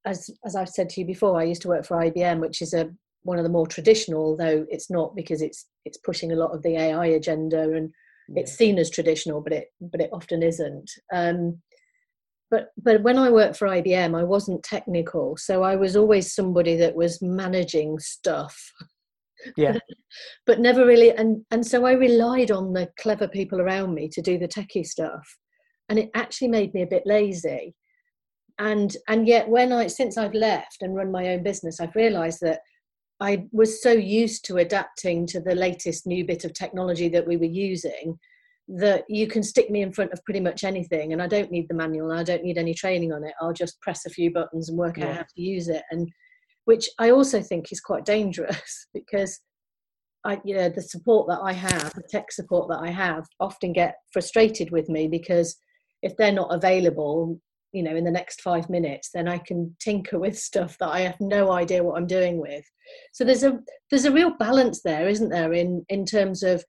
as 0.06 0.30
as 0.46 0.56
I've 0.56 0.70
said 0.70 0.90
to 0.90 1.02
you 1.02 1.06
before, 1.06 1.40
I 1.40 1.44
used 1.44 1.62
to 1.64 1.68
work 1.68 1.86
for 1.86 1.98
IBM, 1.98 2.40
which 2.40 2.62
is 2.62 2.74
a 2.74 2.90
one 3.24 3.38
of 3.38 3.44
the 3.44 3.50
more 3.50 3.68
traditional, 3.68 4.36
though 4.36 4.66
it's 4.70 4.90
not 4.90 5.16
because 5.16 5.42
it's 5.42 5.68
it's 5.86 5.98
pushing 5.98 6.32
a 6.32 6.36
lot 6.36 6.52
of 6.52 6.64
the 6.64 6.78
AI 6.78 7.06
agenda 7.08 7.62
and 7.62 7.92
it's 8.36 8.54
seen 8.54 8.78
as 8.78 8.90
traditional 8.90 9.42
but 9.42 9.54
it 9.54 9.68
but 9.80 10.02
it 10.02 10.10
often 10.14 10.44
isn't. 10.44 10.90
Um, 11.14 11.62
but 12.52 12.68
but 12.78 13.02
when 13.02 13.18
i 13.18 13.30
worked 13.30 13.56
for 13.56 13.68
ibm 13.68 14.20
i 14.20 14.24
wasn't 14.24 14.62
technical 14.62 15.38
so 15.38 15.64
i 15.64 15.76
was 15.76 15.96
always 15.96 16.36
somebody 16.36 16.76
that 16.76 16.96
was 16.96 17.22
managing 17.22 17.98
stuff. 18.00 18.72
Yeah. 19.58 19.80
But 20.46 20.60
never 20.60 20.86
really 20.86 21.12
and 21.12 21.46
and 21.52 21.66
so 21.66 21.86
i 21.86 21.94
relied 21.94 22.52
on 22.52 22.74
the 22.74 22.90
clever 23.00 23.28
people 23.28 23.62
around 23.62 23.94
me 23.96 24.10
to 24.10 24.22
do 24.22 24.38
the 24.38 24.48
techie 24.48 24.86
stuff 24.86 25.26
and 25.90 25.98
it 25.98 26.10
actually 26.14 26.48
made 26.48 26.74
me 26.74 26.84
a 26.84 26.88
bit 26.88 27.04
lazy. 27.06 27.76
And 28.60 28.96
and 29.08 29.28
yet 29.28 29.48
when 29.50 29.72
i 29.72 29.88
since 29.88 30.18
i've 30.18 30.34
left 30.34 30.82
and 30.82 30.96
run 30.96 31.12
my 31.12 31.30
own 31.30 31.44
business 31.44 31.80
i've 31.80 31.96
realized 31.96 32.40
that 32.42 32.60
I 33.22 33.46
was 33.52 33.84
so 33.84 33.92
used 33.92 34.44
to 34.46 34.58
adapting 34.58 35.28
to 35.28 35.40
the 35.40 35.54
latest 35.54 36.08
new 36.08 36.26
bit 36.26 36.44
of 36.44 36.54
technology 36.54 37.08
that 37.10 37.28
we 37.28 37.38
were 37.38 37.46
using 37.46 38.18
that 38.68 39.04
you 39.08 39.28
can 39.28 39.44
stick 39.44 39.70
me 39.70 39.84
in 39.84 39.94
front 39.94 40.12
of 40.12 40.24
pretty 40.26 40.40
much 40.40 40.64
anything 40.64 41.14
and 41.14 41.22
I 41.22 41.28
don't 41.28 41.52
need 41.52 41.68
the 41.68 41.76
manual 41.76 42.10
and 42.10 42.20
I 42.20 42.24
don't 42.24 42.44
need 42.44 42.58
any 42.58 42.74
training 42.74 43.14
on 43.14 43.24
it. 43.24 43.34
I'll 43.40 43.54
just 43.54 43.80
press 43.82 44.06
a 44.06 44.10
few 44.10 44.34
buttons 44.34 44.70
and 44.70 44.78
work 44.78 44.98
yeah. 44.98 45.10
out 45.10 45.16
how 45.18 45.22
to 45.22 45.42
use 45.42 45.68
it. 45.68 45.84
And 45.92 46.10
which 46.66 46.90
I 46.98 47.12
also 47.12 47.42
think 47.42 47.72
is 47.72 47.80
quite 47.80 48.06
dangerous 48.06 48.88
because 48.94 49.40
I, 50.26 50.42
you 50.44 50.56
know, 50.56 50.70
the 50.70 50.82
support 50.82 51.28
that 51.28 51.42
I 51.44 51.54
have, 51.54 51.94
the 51.94 52.04
tech 52.10 52.32
support 52.32 52.70
that 52.70 52.80
I 52.80 52.90
have, 52.90 53.26
often 53.40 53.74
get 53.74 53.96
frustrated 54.12 54.72
with 54.72 54.90
me 54.90 55.08
because 55.08 55.58
if 56.02 56.18
they're 56.18 56.32
not 56.32 56.54
available, 56.54 57.40
you 57.72 57.84
know 57.84 57.96
in 57.96 58.04
the 58.04 58.12
next 58.12 58.42
five 58.42 58.70
minutes 58.70 59.10
then 59.14 59.28
i 59.28 59.38
can 59.38 59.74
tinker 59.80 60.20
with 60.20 60.38
stuff 60.38 60.78
that 60.78 60.90
i 60.90 61.00
have 61.02 61.20
no 61.20 61.52
idea 61.52 61.84
what 61.84 61.98
i'm 61.98 62.08
doing 62.08 62.40
with. 62.40 62.66
So 63.14 63.24
there's 63.24 63.44
a 63.44 63.60
there's 63.90 64.06
a 64.06 64.12
real 64.12 64.32
balance 64.38 64.82
there 64.82 65.08
isn't 65.08 65.30
there 65.30 65.54
in 65.54 65.86
in 65.90 66.06
terms 66.06 66.44
of 66.44 66.64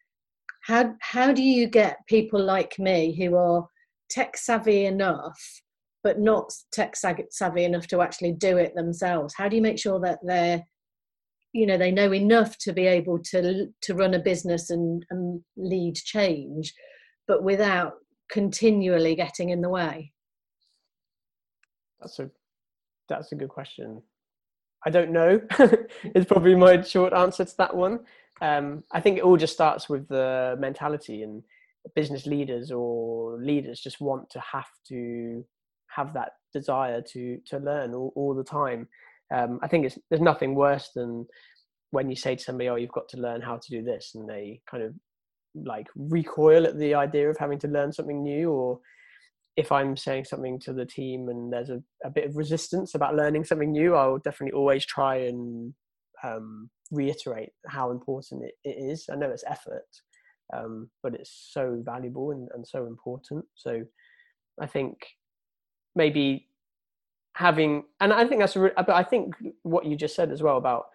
how 0.63 0.95
how 1.01 1.33
do 1.33 1.43
you 1.43 1.67
get 1.67 1.99
people 2.09 2.43
like 2.43 2.79
me 2.79 3.17
who 3.17 3.37
are 3.37 3.67
tech 4.11 4.37
savvy 4.37 4.85
enough 4.85 5.41
but 6.05 6.19
not 6.19 6.53
tech 6.73 6.95
savvy 6.97 7.65
enough 7.65 7.87
to 7.87 8.03
actually 8.03 8.33
do 8.33 8.57
it 8.57 8.75
themselves? 8.75 9.35
How 9.37 9.49
do 9.49 9.55
you 9.57 9.63
make 9.63 9.79
sure 9.79 10.01
that 10.01 10.19
they're 10.23 10.63
you 11.53 11.67
know 11.67 11.77
they 11.77 11.91
know 11.91 12.13
enough 12.13 12.57
to 12.59 12.73
be 12.73 12.87
able 12.87 13.19
to 13.19 13.67
to 13.83 13.95
run 13.95 14.15
a 14.15 14.19
business 14.19 14.71
and, 14.71 15.05
and 15.11 15.43
lead 15.57 15.97
change 15.97 16.73
but 17.29 17.43
without 17.43 17.93
continually 18.31 19.15
getting 19.15 19.51
in 19.51 19.61
the 19.61 19.69
way 19.69 20.13
that's 22.03 22.19
a 22.19 22.31
that's 23.09 23.33
a 23.33 23.37
good 23.37 23.49
question. 23.49 24.03
I 24.85 24.91
don't 24.91 25.13
know. 25.13 25.41
is 26.15 26.27
probably 26.27 26.55
my 26.55 26.83
short 26.83 27.13
answer 27.13 27.45
to 27.45 27.57
that 27.59 27.75
one. 27.75 28.01
Um, 28.41 28.83
I 28.93 29.01
think 29.01 29.19
it 29.19 29.25
all 29.25 29.37
just 29.37 29.53
starts 29.53 29.89
with 29.89 30.09
the 30.09 30.57
mentality 30.59 31.23
and 31.23 31.43
business 31.95 32.27
leaders 32.27 32.71
or 32.71 33.39
leaders 33.39 33.81
just 33.81 34.01
want 34.01 34.31
to 34.31 34.41
have 34.41 34.69
to 34.89 35.45
have 35.89 36.15
that 36.15 36.33
desire 36.53 37.03
to 37.13 37.39
to 37.47 37.59
learn 37.59 37.95
all, 37.95 38.13
all 38.17 38.35
the 38.35 38.45
time. 38.45 38.89
Um, 39.33 39.61
I 39.63 39.69
think 39.69 39.87
it's 39.87 39.99
there's 40.11 40.23
nothing 40.23 40.55
worse 40.55 40.91
than 40.95 41.27
when 41.91 42.09
you 42.11 42.17
say 42.17 42.35
to 42.37 42.43
somebody, 42.43 42.69
"Oh, 42.69 42.77
you've 42.77 42.93
got 42.93 43.09
to 43.11 43.21
learn 43.21 43.41
how 43.41 43.57
to 43.57 43.71
do 43.71 43.83
this," 43.83 44.13
and 44.15 44.29
they 44.29 44.61
kind 44.69 44.83
of 44.83 44.95
like 45.55 45.87
recoil 45.95 46.67
at 46.67 46.79
the 46.79 46.95
idea 46.95 47.31
of 47.31 47.37
having 47.37 47.59
to 47.61 47.69
learn 47.69 47.93
something 47.93 48.23
new 48.23 48.51
or 48.51 48.81
if 49.57 49.71
I'm 49.71 49.97
saying 49.97 50.25
something 50.25 50.59
to 50.61 50.73
the 50.73 50.87
team 50.87 51.29
and 51.29 51.53
there's 51.53 51.71
a, 51.71 51.83
a 52.05 52.11
bit 52.11 52.27
of 52.27 52.37
resistance 52.37 52.95
about 52.95 53.17
learning 53.17 53.45
something 53.45 53.71
new, 53.71 53.95
I'll 53.95 54.19
definitely 54.19 54.57
always 54.59 54.87
try 54.87 55.17
and 55.17 55.75
um, 56.25 56.71
reiterate 56.91 57.51
how 57.67 57.91
important 57.91 58.45
it, 58.45 58.55
it 58.65 58.77
is. 58.91 59.07
I 59.13 59.17
know 59.17 59.31
it's 59.31 59.45
effort, 59.47 59.89
um, 60.57 60.91
but 61.03 61.15
it's 61.15 61.49
so 61.51 61.83
valuable 61.85 62.31
and, 62.31 62.49
and 62.55 62.67
so 62.67 62.87
important. 62.87 63.45
So 63.55 63.83
I 64.61 64.67
think 64.67 64.97
maybe 65.95 66.49
having, 67.35 67.85
and 68.01 68.13
I 68.13 68.27
think 68.27 68.41
that's, 68.41 68.57
a, 68.57 68.73
but 68.77 68.91
I 68.91 69.03
think 69.03 69.35
what 69.63 69.85
you 69.85 69.97
just 69.97 70.17
said 70.17 70.31
as 70.31 70.43
well 70.43 70.57
about 70.57 70.87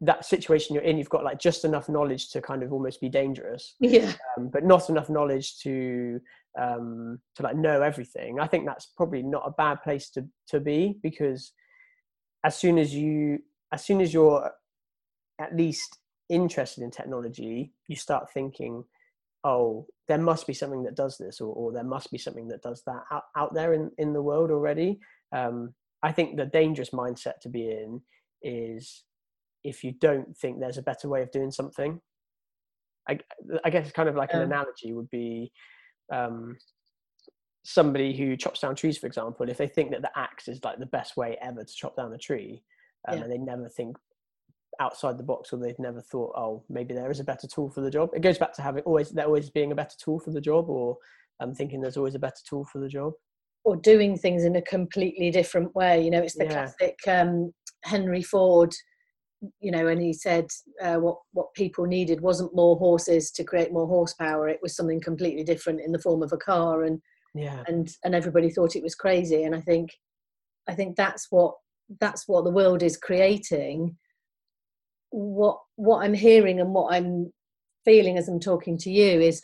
that 0.00 0.24
situation 0.24 0.74
you're 0.74 0.84
in, 0.84 0.98
you've 0.98 1.08
got 1.08 1.24
like 1.24 1.38
just 1.38 1.64
enough 1.64 1.88
knowledge 1.88 2.30
to 2.30 2.40
kind 2.40 2.62
of 2.62 2.72
almost 2.72 3.00
be 3.00 3.08
dangerous, 3.08 3.74
yeah, 3.80 4.12
um, 4.36 4.48
but 4.48 4.64
not 4.64 4.88
enough 4.90 5.08
knowledge 5.08 5.58
to 5.60 6.20
um, 6.60 7.18
to 7.36 7.42
like 7.42 7.56
know 7.56 7.82
everything. 7.82 8.40
I 8.40 8.46
think 8.46 8.66
that's 8.66 8.86
probably 8.96 9.22
not 9.22 9.44
a 9.46 9.52
bad 9.52 9.82
place 9.82 10.10
to 10.10 10.26
to 10.48 10.60
be 10.60 10.98
because 11.02 11.52
as 12.44 12.56
soon 12.56 12.78
as 12.78 12.94
you 12.94 13.40
as 13.72 13.84
soon 13.84 14.00
as 14.00 14.12
you're 14.12 14.50
at 15.40 15.56
least 15.56 15.98
interested 16.28 16.82
in 16.82 16.90
technology, 16.90 17.72
you 17.88 17.96
start 17.96 18.32
thinking, 18.32 18.84
oh, 19.42 19.86
there 20.08 20.18
must 20.18 20.46
be 20.46 20.54
something 20.54 20.82
that 20.84 20.94
does 20.94 21.18
this, 21.18 21.40
or, 21.40 21.52
or 21.54 21.72
there 21.72 21.84
must 21.84 22.10
be 22.10 22.18
something 22.18 22.48
that 22.48 22.62
does 22.62 22.82
that 22.86 23.02
out, 23.10 23.24
out 23.36 23.54
there 23.54 23.74
in, 23.74 23.90
in 23.98 24.12
the 24.12 24.22
world 24.22 24.50
already. 24.50 24.98
Um, 25.32 25.74
I 26.02 26.12
think 26.12 26.36
the 26.36 26.46
dangerous 26.46 26.90
mindset 26.90 27.40
to 27.42 27.48
be 27.48 27.70
in 27.70 28.00
is 28.42 29.04
if 29.64 29.82
you 29.82 29.92
don't 30.00 30.36
think 30.36 30.60
there's 30.60 30.78
a 30.78 30.82
better 30.82 31.08
way 31.08 31.22
of 31.22 31.30
doing 31.30 31.50
something. 31.50 32.00
I, 33.08 33.18
I 33.64 33.70
guess 33.70 33.90
kind 33.92 34.08
of 34.08 34.14
like 34.14 34.32
an 34.32 34.40
analogy 34.40 34.92
would 34.92 35.10
be 35.10 35.52
um, 36.12 36.56
somebody 37.64 38.16
who 38.16 38.36
chops 38.36 38.60
down 38.60 38.76
trees, 38.76 38.96
for 38.96 39.06
example, 39.06 39.48
if 39.48 39.58
they 39.58 39.66
think 39.66 39.90
that 39.90 40.02
the 40.02 40.10
axe 40.16 40.48
is 40.48 40.62
like 40.64 40.78
the 40.78 40.86
best 40.86 41.16
way 41.16 41.36
ever 41.42 41.64
to 41.64 41.74
chop 41.74 41.96
down 41.96 42.14
a 42.14 42.18
tree, 42.18 42.62
um, 43.08 43.18
yeah. 43.18 43.24
and 43.24 43.32
they 43.32 43.38
never 43.38 43.68
think 43.68 43.96
outside 44.80 45.18
the 45.18 45.24
box 45.24 45.52
or 45.52 45.58
they've 45.58 45.78
never 45.78 46.00
thought 46.00 46.32
oh 46.36 46.62
maybe 46.68 46.94
there 46.94 47.10
is 47.10 47.20
a 47.20 47.24
better 47.24 47.46
tool 47.46 47.70
for 47.70 47.80
the 47.80 47.90
job 47.90 48.10
it 48.12 48.22
goes 48.22 48.38
back 48.38 48.52
to 48.52 48.62
having 48.62 48.82
always 48.82 49.10
there 49.10 49.26
always 49.26 49.50
being 49.50 49.72
a 49.72 49.74
better 49.74 49.96
tool 49.98 50.18
for 50.18 50.30
the 50.30 50.40
job 50.40 50.68
or 50.68 50.96
um, 51.40 51.54
thinking 51.54 51.80
there's 51.80 51.96
always 51.96 52.14
a 52.14 52.18
better 52.18 52.40
tool 52.48 52.64
for 52.64 52.78
the 52.78 52.88
job 52.88 53.12
or 53.64 53.76
doing 53.76 54.16
things 54.16 54.44
in 54.44 54.56
a 54.56 54.62
completely 54.62 55.30
different 55.30 55.74
way 55.74 56.02
you 56.02 56.10
know 56.10 56.20
it's 56.20 56.34
the 56.34 56.44
yeah. 56.44 56.52
classic 56.52 56.98
um, 57.08 57.52
henry 57.84 58.22
ford 58.22 58.74
you 59.60 59.70
know 59.70 59.88
and 59.88 60.00
he 60.00 60.12
said 60.12 60.46
uh, 60.82 60.96
what 60.96 61.18
what 61.32 61.52
people 61.54 61.84
needed 61.84 62.20
wasn't 62.20 62.54
more 62.54 62.76
horses 62.76 63.30
to 63.32 63.44
create 63.44 63.72
more 63.72 63.86
horsepower. 63.86 64.48
It 64.48 64.60
was 64.62 64.76
something 64.76 65.00
completely 65.00 65.44
different 65.44 65.80
in 65.80 65.92
the 65.92 65.98
form 65.98 66.22
of 66.22 66.32
a 66.32 66.36
car. 66.36 66.84
And 66.84 67.00
yeah. 67.34 67.62
and 67.66 67.88
and 68.04 68.14
everybody 68.14 68.50
thought 68.50 68.76
it 68.76 68.82
was 68.82 68.94
crazy. 68.94 69.42
And 69.44 69.54
i 69.54 69.60
think 69.60 69.90
i 70.68 70.74
think 70.74 70.96
that's 70.96 71.26
what 71.30 71.54
that's 72.00 72.26
what 72.26 72.44
the 72.44 72.50
world 72.50 72.82
is 72.82 72.96
creating. 72.96 73.96
What 75.10 75.58
what 75.76 76.04
i'm 76.04 76.14
hearing 76.14 76.60
and 76.60 76.72
what 76.72 76.92
i'm 76.92 77.32
feeling 77.84 78.18
as 78.18 78.28
i'm 78.28 78.40
talking 78.40 78.78
to 78.78 78.90
you 78.90 79.20
is 79.20 79.42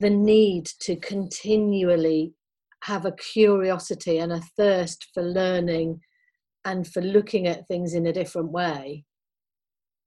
the 0.00 0.10
need 0.10 0.66
to 0.80 0.96
continually 0.96 2.34
have 2.82 3.04
a 3.04 3.12
curiosity 3.12 4.18
and 4.18 4.32
a 4.32 4.40
thirst 4.56 5.06
for 5.14 5.22
learning 5.22 6.00
and 6.64 6.88
for 6.88 7.00
looking 7.00 7.46
at 7.46 7.68
things 7.68 7.94
in 7.94 8.06
a 8.06 8.12
different 8.12 8.50
way 8.50 9.04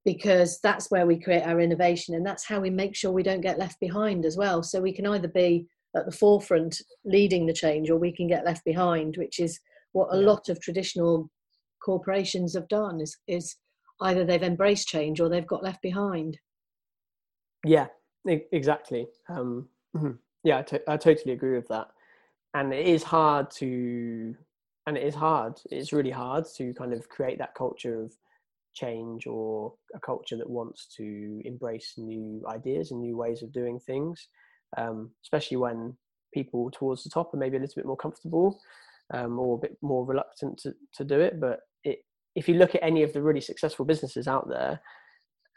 because 0.06 0.60
that's 0.62 0.92
where 0.92 1.08
we 1.08 1.20
create 1.20 1.42
our 1.44 1.60
innovation 1.60 2.14
and 2.16 2.26
that's 2.26 2.46
how 2.46 2.60
we 2.60 2.70
make 2.70 2.96
sure 2.96 3.12
we 3.12 3.24
don't 3.24 3.42
get 3.42 3.58
left 3.60 3.80
behind 3.80 4.24
as 4.24 4.38
well 4.38 4.62
so 4.64 4.80
we 4.80 4.94
can 4.94 5.08
either 5.08 5.28
be 5.28 5.68
at 5.96 6.06
the 6.06 6.12
forefront 6.12 6.82
leading 7.04 7.46
the 7.46 7.54
change 7.54 7.90
or 7.90 7.98
we 7.98 8.12
can 8.12 8.28
get 8.28 8.46
left 8.46 8.64
behind 8.64 9.18
which 9.18 9.40
is 9.40 9.60
what 9.94 10.14
a 10.14 10.20
yeah. 10.20 10.28
lot 10.28 10.48
of 10.48 10.62
traditional 10.62 11.30
corporations 11.84 12.54
have 12.54 12.68
done 12.68 13.02
is 13.02 13.18
is 13.28 13.56
either 14.02 14.24
they've 14.24 14.44
embraced 14.44 14.88
change 14.88 15.20
or 15.20 15.28
they've 15.28 15.48
got 15.48 15.64
left 15.64 15.82
behind 15.82 16.38
yeah 17.66 17.88
exactly 18.52 19.08
um, 19.30 19.68
mm-hmm. 19.96 20.12
yeah 20.44 20.60
I, 20.60 20.62
t- 20.62 20.80
I 20.88 20.98
totally 20.98 21.34
agree 21.34 21.56
with 21.56 21.68
that 21.70 21.88
and 22.54 22.74
it 22.74 22.86
is 22.86 23.04
hard 23.04 23.50
to 23.52 24.36
and 24.86 24.98
it 24.98 25.04
is 25.04 25.16
hard 25.16 25.60
it's 25.72 25.94
really 25.94 26.12
hard 26.12 26.46
to 26.58 26.74
kind 26.74 26.94
of 26.94 27.10
create 27.10 27.40
that 27.40 27.56
culture 27.56 28.02
of 28.04 28.14
change 28.76 29.26
or 29.26 29.74
a 29.96 30.00
culture 30.00 30.38
that 30.38 30.50
wants 30.50 30.88
to 30.98 31.42
embrace 31.46 31.94
new 31.98 32.44
ideas 32.48 32.92
and 32.92 33.02
new 33.02 33.18
ways 33.18 33.42
of 33.42 33.52
doing 33.52 33.80
things 33.80 34.28
um, 34.78 35.12
especially 35.24 35.58
when 35.58 35.96
people 36.34 36.70
towards 36.72 37.04
the 37.04 37.10
top 37.10 37.34
are 37.34 37.38
maybe 37.38 37.58
a 37.58 37.60
little 37.60 37.76
bit 37.76 37.86
more 37.86 37.98
comfortable 37.98 38.60
um, 39.14 39.40
or 39.40 39.56
a 39.56 39.60
bit 39.60 39.78
more 39.82 40.06
reluctant 40.06 40.58
to, 40.60 40.74
to 40.94 41.04
do 41.04 41.20
it. 41.20 41.40
But 41.40 41.60
it, 41.84 42.00
if 42.36 42.48
you 42.50 42.56
look 42.56 42.76
at 42.76 42.84
any 42.84 43.04
of 43.04 43.14
the 43.14 43.22
really 43.22 43.42
successful 43.42 43.86
businesses 43.86 44.28
out 44.28 44.48
there 44.50 44.82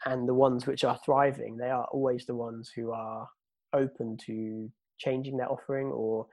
and 0.05 0.27
the 0.27 0.33
ones 0.33 0.65
which 0.65 0.83
are 0.83 0.99
thriving, 1.05 1.57
they 1.57 1.69
are 1.69 1.85
always 1.91 2.25
the 2.25 2.35
ones 2.35 2.71
who 2.75 2.91
are 2.91 3.27
open 3.73 4.17
to 4.25 4.71
changing 4.97 5.37
their 5.37 5.51
offering 5.51 5.87
or 5.87 6.25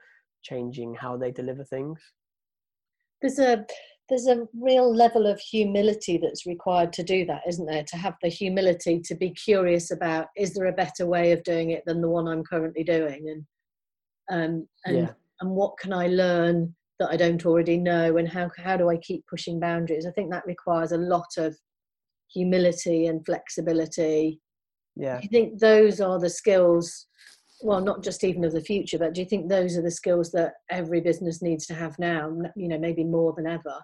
changing 0.43 0.95
how 0.95 1.17
they 1.17 1.31
deliver 1.31 1.63
things. 1.63 1.99
There's 3.21 3.39
a 3.39 3.65
there's 4.09 4.27
a 4.27 4.47
real 4.53 4.93
level 4.93 5.27
of 5.27 5.39
humility 5.39 6.17
that's 6.17 6.45
required 6.45 6.93
to 6.93 7.03
do 7.03 7.25
that, 7.25 7.41
isn't 7.47 7.65
there? 7.65 7.83
To 7.83 7.97
have 7.97 8.15
the 8.21 8.29
humility 8.29 9.01
to 9.01 9.15
be 9.15 9.31
curious 9.31 9.91
about 9.91 10.27
is 10.37 10.53
there 10.53 10.67
a 10.67 10.73
better 10.73 11.05
way 11.05 11.31
of 11.31 11.43
doing 11.43 11.71
it 11.71 11.83
than 11.85 12.01
the 12.01 12.09
one 12.09 12.27
I'm 12.27 12.43
currently 12.43 12.83
doing, 12.83 13.29
and 13.29 13.45
um, 14.29 14.67
and 14.85 14.97
yeah. 14.97 15.11
and 15.41 15.51
what 15.51 15.77
can 15.77 15.91
I 15.91 16.07
learn 16.07 16.73
that 16.99 17.09
I 17.09 17.17
don't 17.17 17.45
already 17.45 17.77
know, 17.77 18.17
and 18.17 18.27
how 18.27 18.49
how 18.57 18.77
do 18.77 18.89
I 18.89 18.97
keep 18.97 19.25
pushing 19.27 19.59
boundaries? 19.59 20.05
I 20.05 20.11
think 20.11 20.31
that 20.31 20.45
requires 20.45 20.93
a 20.93 20.97
lot 20.97 21.37
of 21.37 21.57
humility 22.33 23.07
and 23.07 23.25
flexibility. 23.25 24.39
Yeah, 24.95 25.17
do 25.17 25.23
you 25.23 25.29
think 25.29 25.59
those 25.59 25.99
are 25.99 26.19
the 26.19 26.29
skills 26.29 27.07
well 27.61 27.81
not 27.81 28.03
just 28.03 28.23
even 28.23 28.43
of 28.45 28.53
the 28.53 28.61
future 28.61 28.99
but 28.99 29.13
do 29.13 29.21
you 29.21 29.27
think 29.27 29.49
those 29.49 29.75
are 29.77 29.81
the 29.81 29.89
skills 29.89 30.31
that 30.31 30.53
every 30.69 31.01
business 31.01 31.41
needs 31.41 31.65
to 31.65 31.73
have 31.73 31.97
now 31.97 32.31
you 32.55 32.67
know 32.67 32.77
maybe 32.77 33.03
more 33.03 33.33
than 33.35 33.47
ever 33.47 33.79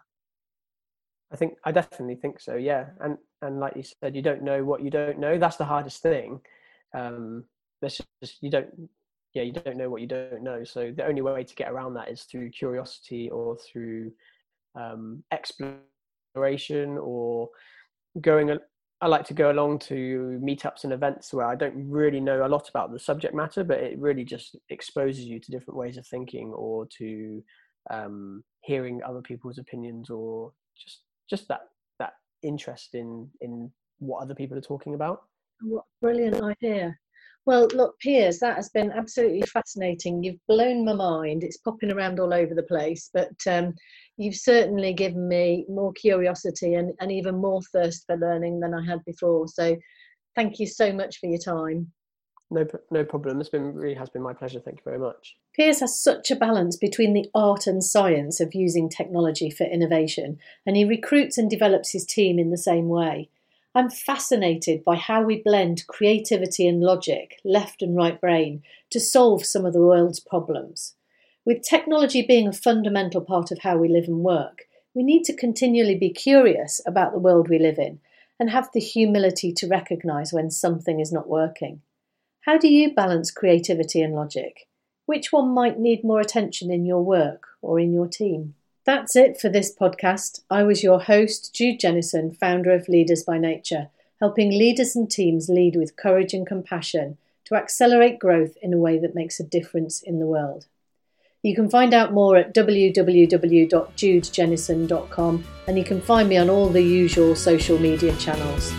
I 1.33 1.35
think 1.35 1.57
I 1.65 1.71
definitely 1.71 2.15
think 2.15 2.39
so. 2.39 2.55
Yeah, 2.55 2.85
and 3.01 3.17
and 3.41 3.59
like 3.59 3.75
you 3.75 3.83
said, 3.83 4.15
you 4.15 4.21
don't 4.21 4.43
know 4.43 4.63
what 4.63 4.83
you 4.83 4.91
don't 4.91 5.19
know. 5.19 5.39
That's 5.39 5.57
the 5.57 5.65
hardest 5.65 6.01
thing. 6.01 6.39
Um, 6.93 7.45
just 7.81 8.03
you 8.41 8.51
don't. 8.51 8.69
Yeah, 9.33 9.41
you 9.41 9.51
don't 9.51 9.77
know 9.77 9.89
what 9.89 10.01
you 10.01 10.07
don't 10.07 10.43
know. 10.43 10.63
So 10.63 10.93
the 10.95 11.05
only 11.05 11.21
way 11.21 11.43
to 11.43 11.55
get 11.55 11.71
around 11.71 11.95
that 11.95 12.09
is 12.09 12.21
through 12.23 12.51
curiosity 12.51 13.31
or 13.31 13.57
through 13.57 14.11
um, 14.75 15.23
exploration 15.31 16.99
or 16.99 17.49
going. 18.21 18.55
I 19.01 19.07
like 19.07 19.25
to 19.25 19.33
go 19.33 19.51
along 19.51 19.79
to 19.79 20.39
meetups 20.41 20.85
and 20.85 20.93
events 20.93 21.33
where 21.33 21.47
I 21.47 21.55
don't 21.55 21.89
really 21.89 22.21
know 22.21 22.45
a 22.45 22.47
lot 22.47 22.69
about 22.69 22.93
the 22.93 22.99
subject 22.99 23.33
matter, 23.33 23.63
but 23.63 23.79
it 23.79 23.99
really 23.99 24.23
just 24.23 24.55
exposes 24.69 25.25
you 25.25 25.39
to 25.41 25.51
different 25.51 25.77
ways 25.77 25.97
of 25.97 26.07
thinking 26.07 26.53
or 26.53 26.87
to 26.99 27.43
um, 27.89 28.45
hearing 28.61 29.01
other 29.03 29.21
people's 29.21 29.57
opinions 29.57 30.09
or 30.09 30.53
just 30.77 31.01
just 31.33 31.47
that 31.47 31.61
that 31.97 32.13
interest 32.43 32.93
in 32.93 33.27
in 33.41 33.71
what 33.97 34.21
other 34.21 34.35
people 34.35 34.55
are 34.57 34.69
talking 34.73 34.93
about. 34.93 35.23
What 35.61 35.85
brilliant 35.99 36.41
idea! 36.43 36.95
Well, 37.45 37.67
look, 37.73 37.97
Piers, 37.99 38.39
that 38.39 38.55
has 38.55 38.69
been 38.69 38.91
absolutely 38.91 39.41
fascinating. 39.41 40.23
You've 40.23 40.47
blown 40.47 40.85
my 40.85 40.93
mind. 40.93 41.43
It's 41.43 41.57
popping 41.57 41.91
around 41.91 42.19
all 42.19 42.33
over 42.33 42.53
the 42.53 42.63
place, 42.63 43.09
but 43.13 43.35
um, 43.47 43.73
you've 44.15 44.35
certainly 44.35 44.93
given 44.93 45.27
me 45.27 45.65
more 45.67 45.91
curiosity 45.93 46.75
and, 46.75 46.93
and 47.01 47.11
even 47.11 47.35
more 47.35 47.61
thirst 47.73 48.05
for 48.05 48.15
learning 48.15 48.59
than 48.59 48.73
I 48.73 48.85
had 48.85 49.03
before. 49.05 49.47
So, 49.47 49.75
thank 50.35 50.59
you 50.59 50.67
so 50.67 50.93
much 50.93 51.17
for 51.17 51.27
your 51.27 51.39
time. 51.39 51.91
No, 52.51 52.65
no 52.91 53.03
problem. 53.03 53.39
It's 53.39 53.49
been 53.49 53.73
really 53.73 53.95
has 53.95 54.09
been 54.09 54.21
my 54.21 54.33
pleasure. 54.33 54.59
Thank 54.59 54.77
you 54.77 54.83
very 54.83 54.99
much. 54.99 55.35
Piers 55.55 55.79
has 55.79 55.99
such 55.99 56.29
a 56.29 56.35
balance 56.35 56.75
between 56.75 57.13
the 57.13 57.29
art 57.33 57.67
and 57.67 57.83
science 57.83 58.39
of 58.39 58.53
using 58.53 58.89
technology 58.89 59.49
for 59.49 59.63
innovation, 59.65 60.39
and 60.65 60.75
he 60.75 60.85
recruits 60.85 61.37
and 61.37 61.49
develops 61.49 61.91
his 61.91 62.05
team 62.05 62.37
in 62.37 62.51
the 62.51 62.57
same 62.57 62.89
way. 62.89 63.29
I'm 63.75 63.89
fascinated 63.89 64.83
by 64.83 64.97
how 64.97 65.23
we 65.23 65.41
blend 65.41 65.87
creativity 65.87 66.67
and 66.67 66.81
logic, 66.81 67.39
left 67.43 67.81
and 67.81 67.95
right 67.95 68.21
brain, 68.21 68.61
to 68.91 68.99
solve 68.99 69.45
some 69.45 69.65
of 69.65 69.73
the 69.73 69.81
world's 69.81 70.19
problems. 70.19 70.93
With 71.45 71.63
technology 71.63 72.21
being 72.21 72.47
a 72.47 72.53
fundamental 72.53 73.21
part 73.21 73.51
of 73.51 73.59
how 73.59 73.77
we 73.77 73.89
live 73.89 74.07
and 74.07 74.19
work, 74.19 74.67
we 74.93 75.01
need 75.01 75.23
to 75.23 75.35
continually 75.35 75.95
be 75.95 76.11
curious 76.11 76.81
about 76.85 77.13
the 77.13 77.19
world 77.19 77.49
we 77.49 77.57
live 77.57 77.79
in 77.79 77.99
and 78.39 78.51
have 78.51 78.69
the 78.73 78.79
humility 78.79 79.51
to 79.53 79.67
recognise 79.67 80.31
when 80.31 80.51
something 80.51 80.99
is 80.99 81.11
not 81.11 81.27
working. 81.27 81.81
How 82.45 82.57
do 82.57 82.67
you 82.67 82.93
balance 82.93 83.31
creativity 83.31 84.01
and 84.01 84.13
logic? 84.13 84.67
Which 85.05 85.31
one 85.31 85.53
might 85.53 85.79
need 85.79 86.03
more 86.03 86.19
attention 86.19 86.71
in 86.71 86.85
your 86.85 87.01
work 87.01 87.47
or 87.61 87.79
in 87.79 87.93
your 87.93 88.09
team? 88.09 88.55
That's 88.83 89.15
it 89.15 89.39
for 89.39 89.47
this 89.47 89.73
podcast. 89.73 90.41
I 90.49 90.63
was 90.63 90.83
your 90.83 90.99
host, 90.99 91.55
Jude 91.55 91.79
Jennison, 91.79 92.37
founder 92.37 92.73
of 92.73 92.89
Leaders 92.89 93.23
by 93.23 93.37
Nature, 93.37 93.87
helping 94.19 94.49
leaders 94.49 94.93
and 94.93 95.09
teams 95.09 95.47
lead 95.47 95.77
with 95.77 95.95
courage 95.95 96.33
and 96.33 96.45
compassion 96.45 97.17
to 97.45 97.55
accelerate 97.55 98.19
growth 98.19 98.57
in 98.61 98.73
a 98.73 98.77
way 98.77 98.99
that 98.99 99.15
makes 99.15 99.39
a 99.39 99.45
difference 99.45 100.01
in 100.01 100.19
the 100.19 100.27
world. 100.27 100.65
You 101.43 101.55
can 101.55 101.69
find 101.69 101.93
out 101.93 102.11
more 102.11 102.35
at 102.35 102.53
www.judejennison.com 102.53 105.43
and 105.67 105.77
you 105.77 105.83
can 105.85 106.01
find 106.01 106.27
me 106.27 106.35
on 106.35 106.49
all 106.49 106.67
the 106.67 106.83
usual 106.83 107.37
social 107.37 107.79
media 107.79 108.13
channels. 108.17 108.73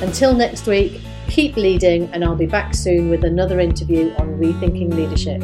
Until 0.00 0.32
next 0.32 0.66
week, 0.66 1.02
Keep 1.30 1.56
leading, 1.56 2.12
and 2.12 2.24
I'll 2.24 2.34
be 2.34 2.46
back 2.46 2.74
soon 2.74 3.08
with 3.08 3.24
another 3.24 3.60
interview 3.60 4.12
on 4.18 4.36
rethinking 4.36 4.92
leadership. 4.92 5.40